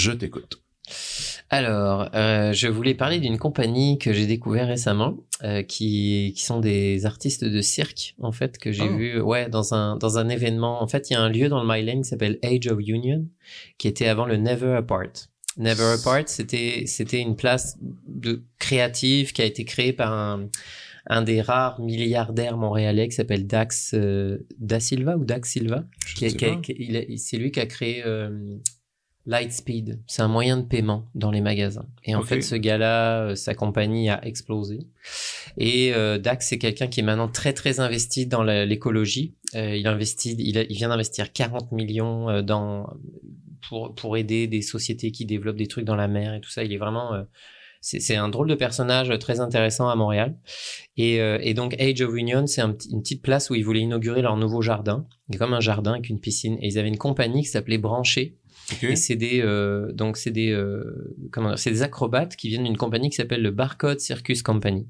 [0.00, 0.62] Je t'écoute.
[1.50, 6.60] Alors, euh, je voulais parler d'une compagnie que j'ai découvert récemment, euh, qui, qui sont
[6.60, 8.96] des artistes de cirque, en fait, que j'ai oh.
[8.96, 10.82] vu, ouais, dans un dans un événement.
[10.82, 13.26] En fait, il y a un lieu dans le Mile qui s'appelle Age of Union,
[13.78, 15.28] qui était avant le Never Apart.
[15.56, 17.76] Never Apart, c'était c'était une place
[18.06, 20.48] de créative qui a été créée par un
[21.06, 25.84] un des rares milliardaires montréalais qui s'appelle Dax euh, Da Silva ou Dax Silva.
[26.16, 28.04] C'est lui qui a créé
[29.26, 31.86] Lightspeed, c'est un moyen de paiement dans les magasins.
[32.04, 34.80] Et en fait, ce gars-là, euh, sa compagnie a explosé.
[35.58, 39.34] Et euh, Dax, c'est quelqu'un qui est maintenant très très investi dans l'écologie.
[39.54, 42.88] Euh, il investit, il, il vient d'investir 40 millions euh, dans
[43.68, 46.64] pour pour aider des sociétés qui développent des trucs dans la mer et tout ça.
[46.64, 47.22] Il est vraiment euh,
[47.82, 50.36] c'est un drôle de personnage très intéressant à Montréal.
[50.98, 54.20] Et, et donc Age of Union, c'est un, une petite place où ils voulaient inaugurer
[54.20, 55.06] leur nouveau jardin.
[55.30, 56.58] Il y a comme un jardin avec une piscine.
[56.60, 58.36] Et ils avaient une compagnie qui s'appelait Branché,
[58.82, 62.76] et c'est des euh, donc c'est des euh, comment c'est des acrobates qui viennent d'une
[62.76, 64.88] compagnie qui s'appelle le Barcode Circus Company.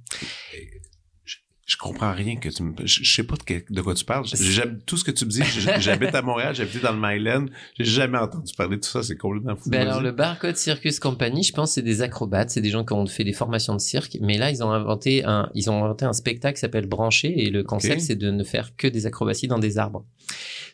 [1.25, 1.37] Je,
[1.71, 4.25] je comprends rien que tu me, je, sais pas de, quoi tu parles.
[4.27, 5.43] J'aime tout ce que tu me dis.
[5.79, 7.47] J'habite à Montréal, j'habite dans le Myland.
[7.79, 9.05] J'ai jamais entendu parler de tout ça.
[9.05, 9.71] C'est complètement fou.
[9.71, 12.93] Ben alors le Barcode Circus Company, je pense c'est des acrobates, c'est des gens qui
[12.93, 14.19] ont fait des formations de cirque.
[14.21, 17.51] Mais là ils ont inventé un ils ont inventé un spectacle qui s'appelle Branché et
[17.51, 20.05] le concept c'est de ne faire que des acrobaties dans des arbres.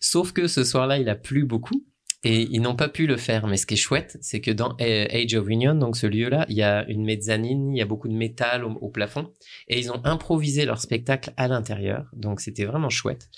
[0.00, 1.84] Sauf que ce soir-là il a plu beaucoup.
[2.26, 3.46] Et ils n'ont pas pu le faire.
[3.46, 6.56] Mais ce qui est chouette, c'est que dans Age of Union, donc ce lieu-là, il
[6.56, 9.32] y a une mezzanine, il y a beaucoup de métal au, plafond.
[9.68, 12.10] Et ils ont improvisé leur spectacle à l'intérieur.
[12.14, 13.28] Donc c'était vraiment chouette.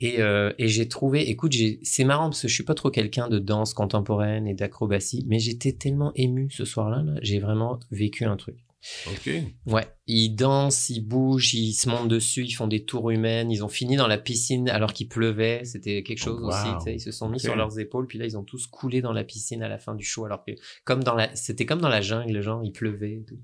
[0.00, 1.54] Et, euh, et j'ai trouvé, écoute,
[1.84, 5.38] c'est marrant parce que je suis pas trop quelqu'un de danse contemporaine et d'acrobatie, mais
[5.38, 8.63] j'étais tellement ému ce soir-là, -là, j'ai vraiment vécu un truc.
[9.06, 9.30] Ok.
[9.66, 13.50] Ouais, ils dansent, ils bougent, ils se montent dessus, ils font des tours humaines.
[13.50, 15.64] Ils ont fini dans la piscine alors qu'il pleuvait.
[15.64, 16.90] C'était quelque chose aussi.
[16.92, 19.24] Ils se sont mis sur leurs épaules, puis là ils ont tous coulé dans la
[19.24, 20.24] piscine à la fin du show.
[20.24, 20.52] Alors que
[20.84, 23.14] comme dans la, c'était comme dans la jungle, genre il pleuvait.
[23.14, 23.38] Et, tout.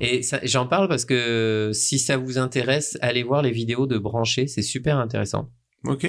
[0.00, 4.46] et j'en parle parce que si ça vous intéresse, allez voir les vidéos de Branché,
[4.46, 5.50] c'est super intéressant.
[5.84, 6.08] Ok.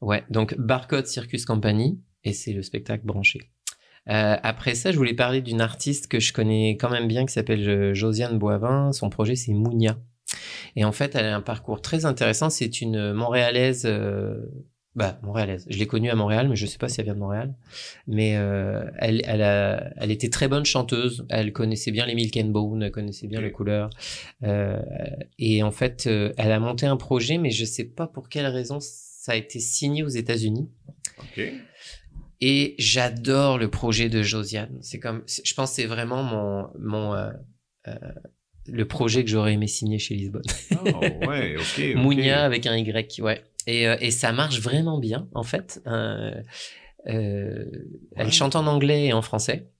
[0.00, 3.40] Ouais, donc Barcode Circus Company et c'est le spectacle Branché.
[4.08, 7.32] Euh, après ça, je voulais parler d'une artiste que je connais quand même bien qui
[7.32, 8.92] s'appelle euh, Josiane Boivin.
[8.92, 9.98] Son projet, c'est Mounia.
[10.76, 12.50] Et en fait, elle a un parcours très intéressant.
[12.50, 14.36] C'est une Montréalaise, euh,
[14.94, 15.66] bah Montréalaise.
[15.68, 17.54] Je l'ai connue à Montréal, mais je sais pas si elle vient de Montréal.
[18.06, 21.26] Mais euh, elle, elle, a, elle était très bonne chanteuse.
[21.28, 23.90] Elle connaissait bien les Milk and Bone, elle connaissait bien les couleurs.
[24.42, 24.80] Euh,
[25.38, 28.78] et en fait, elle a monté un projet, mais je sais pas pour quelle raison
[28.80, 30.68] ça a été signé aux États-Unis.
[31.32, 31.54] Okay.
[32.40, 34.78] Et j'adore le projet de Josiane.
[34.80, 37.30] C'est comme, je pense, c'est vraiment mon, mon, euh,
[37.88, 37.94] euh,
[38.66, 40.42] le projet que j'aurais aimé signer chez Lisbonne.
[40.84, 41.96] Oh, ouais, ok.
[41.96, 43.42] Mounia avec un Y, ouais.
[43.66, 45.82] Et, euh, et ça marche vraiment bien, en fait.
[45.86, 46.34] Euh,
[47.08, 47.64] euh
[48.16, 49.70] Elle chante en anglais et en français.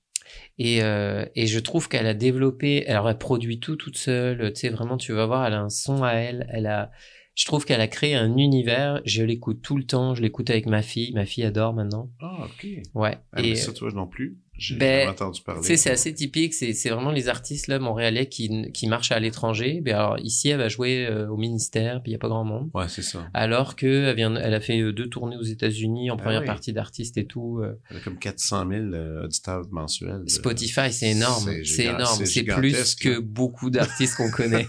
[0.58, 4.60] Et, euh, et je trouve qu'elle a développé, alors elle produit tout toute seule, tu
[4.60, 6.90] sais, vraiment, tu vas voir, elle a un son à elle, elle a,
[7.38, 9.00] je trouve qu'elle a créé un univers.
[9.04, 10.16] Je l'écoute tout le temps.
[10.16, 11.12] Je l'écoute avec ma fille.
[11.14, 12.10] Ma fille adore maintenant.
[12.20, 12.66] Ah, ok.
[12.94, 13.16] Ouais.
[13.32, 14.38] Ah, et ça, toi non plus.
[14.58, 15.60] J'ai ben, entendu parler.
[15.60, 16.52] Tu sais, c'est assez typique.
[16.52, 19.80] C'est, vraiment les artistes là montréalais qui, qui marchent à l'étranger.
[19.80, 22.44] Ben alors ici, elle va jouer euh, au ministère, puis il y a pas grand
[22.44, 22.68] monde.
[22.74, 23.28] Ouais, c'est ça.
[23.34, 26.44] Alors que elle vient, elle a fait euh, deux tournées aux États-Unis en ah première
[26.44, 27.60] partie d'artiste et tout.
[27.62, 27.78] Euh.
[27.88, 28.84] Elle a comme 400 000
[29.24, 30.24] auditeurs mensuels.
[30.26, 31.50] Spotify, c'est énorme.
[31.64, 32.26] C'est, énorme.
[32.26, 34.66] C'est plus que beaucoup d'artistes qu'on connaît.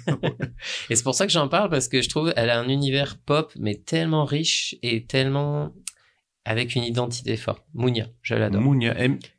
[0.92, 3.18] et c'est pour ça que j'en parle parce que je trouve elle a un univers
[3.26, 5.74] pop mais tellement riche et tellement
[6.46, 7.64] avec une identité forte.
[7.74, 8.62] Mounia, je l'adore.
[8.62, 8.96] Mounia,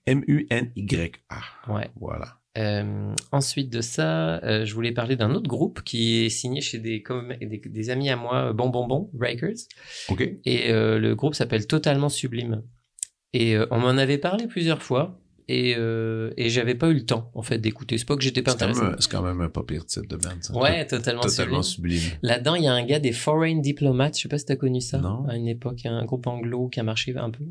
[0.07, 1.73] M-U-N-Y-A.
[1.73, 1.91] Ouais.
[2.01, 2.41] Voilà.
[2.59, 6.79] Euh, ensuite de ça, euh, je voulais parler d'un autre groupe qui est signé chez
[6.79, 7.03] des,
[7.41, 9.69] des, amis à moi, Bon Bon Bon Breakers.
[10.09, 10.29] Ok.
[10.45, 12.63] Et euh, le groupe s'appelle Totalement Sublime.
[13.33, 15.20] Et on m'en avait parlé plusieurs fois.
[15.53, 15.77] Et,
[16.37, 17.99] et j'avais pas eu le temps en fait d'écouter.
[17.99, 18.81] C'est pas que j'étais pas intéressé.
[18.99, 20.31] C'est quand même un pas pire titre de band.
[20.41, 20.57] Ça.
[20.57, 22.03] Ouais, totalement, totalement sublime.
[22.23, 24.13] Là-dedans, il y a un gars des Foreign Diplomats.
[24.15, 24.99] Je sais pas si t'as connu ça.
[24.99, 25.27] Non.
[25.29, 27.45] À une époque, un groupe anglo qui a marché un peu.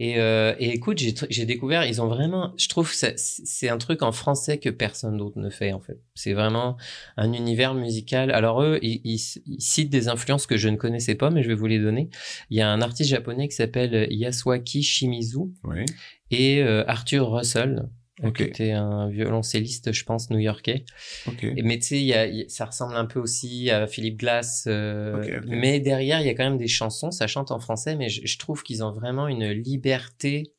[0.00, 4.10] Et, euh, et écoute, j'ai découvert, ils ont vraiment, je trouve c'est un truc en
[4.10, 6.00] français que personne d'autre ne fait en fait.
[6.14, 6.76] C'est vraiment
[7.16, 8.32] un univers musical.
[8.32, 11.54] Alors eux, ils, ils, citent des influences que je ne connaissais pas, mais je vais
[11.54, 12.10] vous les donner.
[12.50, 15.84] Il y a un artiste japonais qui s'appelle Yasuaki Shimizu oui.
[16.32, 17.88] et euh, Arthur Russell
[18.22, 18.44] Okay.
[18.44, 20.84] Qui était un violoncelliste, je pense, new-yorkais.
[21.26, 21.60] Okay.
[21.64, 24.66] Mais tu sais, ça ressemble un peu aussi à Philippe Glass.
[24.68, 27.10] Euh, mais derrière, il y a quand même des chansons.
[27.10, 30.54] Ça chante en français, mais je, trouve qu'ils ont vraiment une liberté.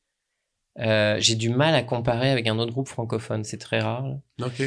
[0.80, 3.46] Euh, J'ai du mal à comparer avec un autre groupe francophone.
[3.46, 4.06] C'est très rare.
[4.42, 4.62] Ok.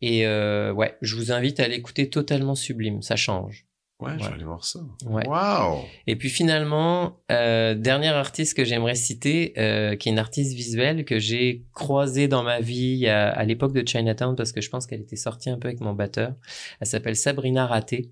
[0.00, 3.02] Et euh, ouais, je vous invite à l'écouter totalement sublime.
[3.02, 3.66] Ça change.
[4.02, 4.80] Ouais, je vais aller voir ça.
[5.06, 5.26] Ouais.
[5.26, 5.84] Wow!
[6.06, 11.04] Et puis finalement, euh, dernière artiste que j'aimerais citer, euh, qui est une artiste visuelle
[11.04, 14.86] que j'ai croisée dans ma vie à, à l'époque de Chinatown parce que je pense
[14.86, 16.34] qu'elle était sortie un peu avec mon batteur.
[16.80, 18.10] Elle s'appelle Sabrina Raté.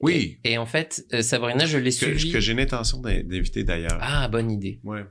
[0.00, 0.38] Oui.
[0.44, 2.32] Et, en fait, euh, Sabrina, je l'ai suivie.
[2.32, 3.98] Que j'ai l'intention d'inviter d'ailleurs.
[4.00, 4.80] Ah, bonne idée.
[4.82, 5.04] Ouais,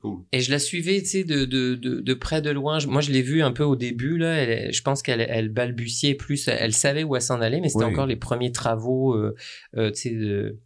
[0.00, 0.20] cool.
[0.32, 2.78] Et je la suivais, tu sais, de, de, de, de, près, de loin.
[2.86, 4.34] Moi, je l'ai vue un peu au début, là.
[4.34, 6.48] Elle, je pense qu'elle elle balbutiait plus.
[6.48, 9.34] Elle savait où elle s'en allait, mais c'était encore les premiers travaux, euh,
[9.76, 10.58] euh, tu sais, de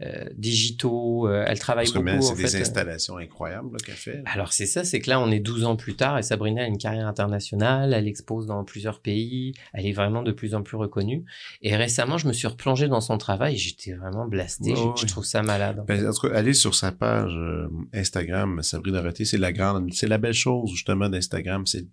[0.00, 1.28] euh, digitaux.
[1.28, 2.22] Euh, elle travaille beaucoup.
[2.22, 4.22] C'est des installations incroyables qu'elle fait.
[4.26, 6.66] Alors c'est ça, c'est que là on est 12 ans plus tard et Sabrina a
[6.66, 10.76] une carrière internationale, elle expose dans plusieurs pays, elle est vraiment de plus en plus
[10.76, 11.24] reconnue.
[11.62, 14.74] Et récemment, je me suis replongé dans son travail et j'étais vraiment blasté.
[14.74, 15.82] je, trouve ça malade.
[15.88, 19.92] Ben, en tout cas, allez sur sa page euh, Instagram, Sabrina Roté, c'est la grande,
[19.92, 21.86] c'est la belle chose justement d'Instagram, c'est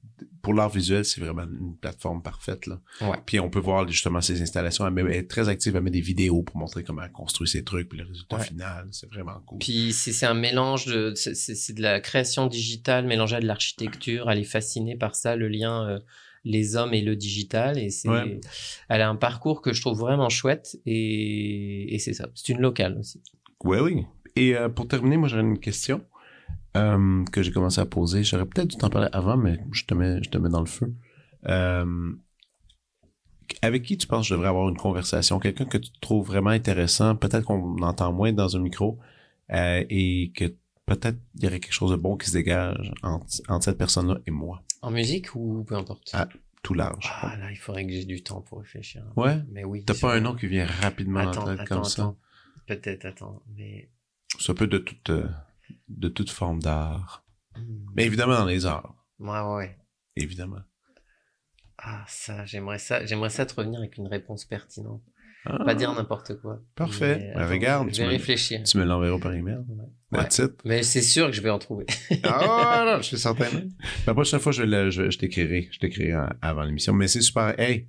[0.45, 2.79] pour l'art visuel, c'est vraiment une plateforme parfaite là.
[3.01, 3.17] Ouais.
[3.25, 6.43] Puis on peut voir justement ses installations, elle, est très active, elle met des vidéos
[6.43, 8.87] pour montrer comment elle construit ses trucs le résultat final.
[8.91, 9.57] C'est vraiment cool.
[9.57, 14.29] Puis c'est un mélange de, c'est de la création digitale mélangée à de l'architecture.
[14.29, 15.99] Elle est fascinée par ça, le lien euh,
[16.43, 17.79] les hommes et le digital.
[17.79, 18.07] Et c'est,
[18.87, 22.27] elle a un parcours que je trouve vraiment chouette et, et c'est ça.
[22.35, 23.19] C'est une locale aussi.
[23.63, 24.05] Oui, oui.
[24.35, 26.03] Et euh, pour terminer, moi j'aurais une question
[26.75, 28.23] euh, que j'ai commencé à poser.
[28.23, 30.65] J'aurais peut-être dû t'en parler avant, mais je te mets, je te mets dans le
[30.65, 30.93] feu.
[31.47, 32.13] Euh,
[33.61, 35.39] avec qui tu penses que je devrais avoir une conversation?
[35.39, 38.99] Quelqu'un que tu trouves vraiment intéressant, peut-être qu'on entend moins dans un micro,
[39.51, 40.45] euh, et que
[40.85, 43.25] peut-être il y aurait quelque chose de bon qui se dégage entre,
[43.61, 44.63] cette personne-là et moi.
[44.81, 46.11] En musique ou peu importe?
[46.13, 46.27] Ah,
[46.63, 47.07] tout large.
[47.21, 49.03] Ah là, il faudrait que j'ai du temps pour réfléchir.
[49.15, 49.37] Ouais?
[49.51, 49.83] Mais oui.
[49.85, 52.15] T'as pas un nom qui vient rapidement attends, en tête attends, comme ça?
[52.67, 53.89] Peut-être, attends, mais...
[54.39, 55.27] Ça peut de toute, euh,
[55.87, 57.25] de toute forme d'art.
[57.55, 57.85] Hmm.
[57.95, 58.95] Mais évidemment dans les arts.
[59.19, 59.77] Ouais, ouais.
[60.15, 60.61] Évidemment.
[61.77, 65.03] Ah, ça, j'aimerais ça, j'aimerais ça te revenir avec une réponse pertinente.
[65.45, 65.95] Pas dire ah.
[65.95, 66.59] n'importe quoi.
[66.73, 67.31] Parfait.
[67.35, 67.89] Ben, regarde.
[67.93, 68.63] Je vais réfléchir.
[68.63, 69.59] Tu me l'enverras par email.
[70.11, 70.19] Ouais.
[70.63, 71.85] Mais c'est sûr que je vais en trouver.
[72.23, 73.45] ah, non, je suis certain.
[74.07, 75.69] La prochaine fois, je, je, je t'écrirai.
[75.71, 76.93] Je t'écrirai avant l'émission.
[76.93, 77.59] Mais c'est super.
[77.59, 77.87] Hey,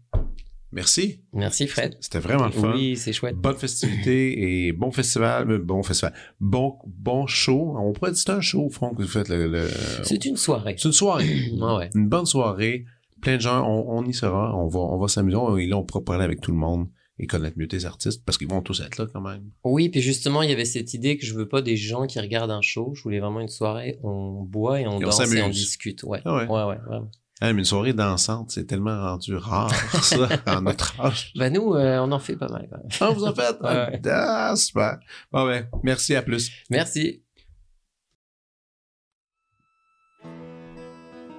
[0.77, 1.21] merci.
[1.33, 1.97] Merci, Fred.
[2.01, 2.73] C'était vraiment le fun.
[2.73, 3.35] Oui, c'est chouette.
[3.35, 5.59] Bonne festivité et bon festival.
[5.59, 6.15] Bon festival.
[6.39, 7.75] Bon, bon show.
[7.77, 9.69] On pourrait dire c'est un show, fond, que vous faites le.
[10.05, 10.77] C'est une soirée.
[10.79, 11.51] C'est une soirée.
[11.61, 11.91] ah ouais.
[11.95, 12.85] Une bonne soirée
[13.21, 16.05] plein de gens, on, y sera, on va, on va s'amuser, et là, on pourra
[16.05, 18.99] parler avec tout le monde et connaître mieux tes artistes parce qu'ils vont tous être
[18.99, 19.51] là quand même.
[19.65, 22.21] Oui, puis justement, il y avait cette idée que je veux pas des gens qui
[22.21, 22.93] regardent un show.
[22.95, 26.03] Je voulais vraiment une soirée, on boit et on danse et on discute.
[26.03, 26.21] Ouais.
[26.25, 26.47] Ah ouais.
[26.47, 26.99] ouais, ouais,
[27.43, 31.33] ah, mais une soirée dansante, c'est tellement rendu rare, ça, en notre âge.
[31.37, 32.89] Ben nous, euh, on en fait pas mal quand même.
[32.99, 33.59] Ah, vous en faites?
[33.61, 34.01] ouais.
[34.11, 34.99] Ah, super.
[35.31, 36.51] Bon, ben, merci, à plus.
[36.71, 37.23] Merci.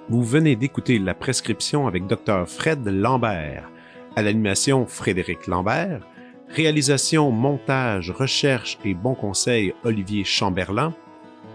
[0.10, 3.68] Vous venez d'écouter La prescription avec Dr Fred Lambert.
[4.16, 6.06] À l'animation, Frédéric Lambert.
[6.50, 10.94] Réalisation, montage, recherche et bon conseil, Olivier Chamberlain.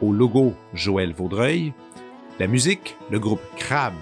[0.03, 1.72] Au logo, Joël Vaudreuil.
[2.40, 3.95] La musique, le groupe Crab.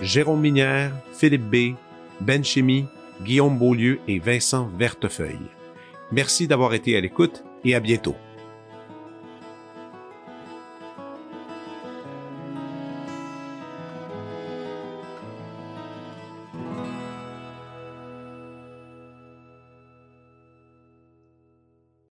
[0.00, 1.56] Jérôme Minière, Philippe B.,
[2.20, 2.86] Ben Chimie,
[3.22, 5.38] Guillaume Beaulieu et Vincent Vertefeuille.
[6.12, 8.16] Merci d'avoir été à l'écoute et à bientôt.